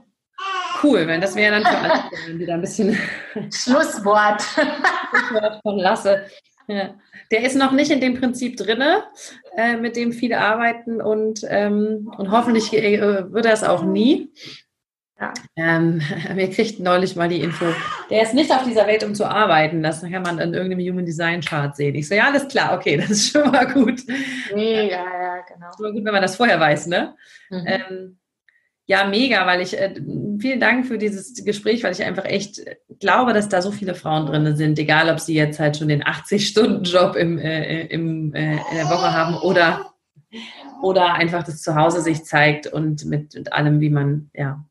[0.82, 2.98] Cool, wenn das wäre dann für alle, da ein bisschen
[3.52, 4.42] Schlusswort.
[5.10, 6.24] Schlusswort von Lasse.
[6.68, 6.94] Ja.
[7.30, 8.82] Der ist noch nicht in dem Prinzip drin,
[9.56, 14.32] äh, mit dem viele arbeiten und, ähm, und hoffentlich äh, wird er es auch nie.
[15.18, 15.32] Ja.
[15.56, 16.00] Ähm,
[16.34, 17.64] wir kriegten neulich mal die Info,
[18.10, 19.82] der ist nicht auf dieser Welt, um zu arbeiten.
[19.82, 21.94] Das kann man in irgendeinem Human Design Chart sehen.
[21.94, 24.02] Ich so, ja, alles klar, okay, das ist schon mal gut.
[24.54, 25.70] Nee, ja, ja, genau.
[25.70, 27.14] Ist gut, wenn man das vorher weiß, ne?
[27.50, 27.64] Mhm.
[27.66, 28.18] Ähm,
[28.86, 29.94] ja, mega, weil ich, äh,
[30.40, 32.60] vielen Dank für dieses Gespräch, weil ich einfach echt
[33.00, 36.02] glaube, dass da so viele Frauen drin sind, egal ob sie jetzt halt schon den
[36.02, 39.92] 80-Stunden-Job im, äh, im, äh, in der Woche haben oder,
[40.82, 44.64] oder einfach das Zuhause sich zeigt und mit, mit allem, wie man, ja,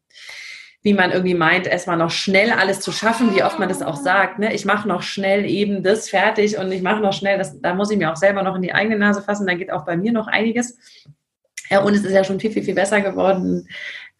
[0.82, 3.96] wie man irgendwie meint, erstmal noch schnell alles zu schaffen, wie oft man das auch
[3.96, 4.38] sagt.
[4.38, 4.54] Ne?
[4.54, 7.90] Ich mache noch schnell eben das fertig und ich mache noch schnell das, da muss
[7.90, 10.12] ich mir auch selber noch in die eigene Nase fassen, dann geht auch bei mir
[10.12, 10.78] noch einiges.
[11.72, 13.68] Ja, und es ist ja schon viel, viel, viel besser geworden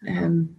[0.04, 0.56] ähm,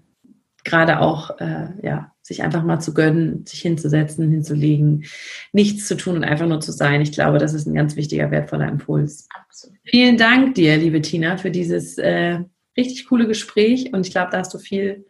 [0.68, 5.06] gerade auch, äh, ja, sich einfach mal zu gönnen, sich hinzusetzen, hinzulegen,
[5.54, 7.02] nichts zu tun und einfach nur zu sein.
[7.02, 9.28] Ich glaube, das ist ein ganz wichtiger, wertvoller Impuls.
[9.34, 9.78] Absolut.
[9.86, 12.40] Vielen Dank dir, liebe Tina, für dieses äh,
[12.78, 15.06] richtig coole Gespräch und ich glaube, da hast du viel,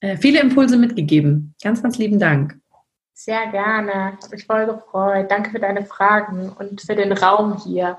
[0.00, 1.54] äh, viele Impulse mitgegeben.
[1.62, 2.58] Ganz, ganz lieben Dank.
[3.12, 3.92] Sehr gerne.
[3.92, 5.30] Habe mich voll gefreut.
[5.30, 7.98] Danke für deine Fragen und für den Raum hier.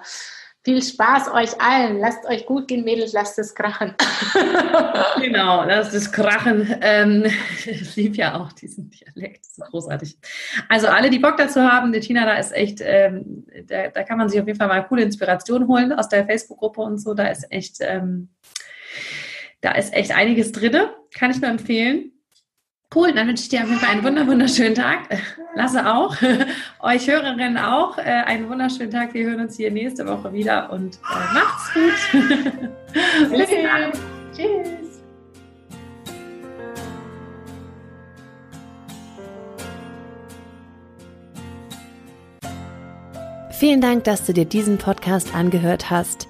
[0.65, 1.99] Viel Spaß euch allen.
[1.99, 3.93] Lasst euch gut gehen, Mädels, lasst es krachen.
[5.21, 6.67] genau, lasst es krachen.
[6.81, 7.23] Ähm,
[7.67, 10.17] ich liebe ja auch diesen Dialekt, das ist großartig.
[10.67, 14.17] Also alle, die Bock dazu haben, die Tina, da ist echt, ähm, da, da, kann
[14.17, 17.13] man sich auf jeden Fall mal coole Inspiration holen aus der Facebook-Gruppe und so.
[17.13, 18.29] Da ist echt, ähm,
[19.61, 22.11] da ist echt einiges drin, kann ich nur empfehlen.
[22.95, 24.99] Cool, dann wünsche ich dir auf jeden Fall einen wunderschönen Tag.
[25.53, 26.15] Lasse auch.
[26.79, 27.97] Euch Hörerinnen auch.
[27.97, 29.13] Äh, einen wunderschönen Tag.
[29.13, 32.21] Wir hören uns hier nächste Woche wieder und äh, macht's gut.
[33.31, 33.91] Bis dann.
[34.33, 35.01] Tschüss.
[43.51, 46.29] Vielen Dank, dass du dir diesen Podcast angehört hast.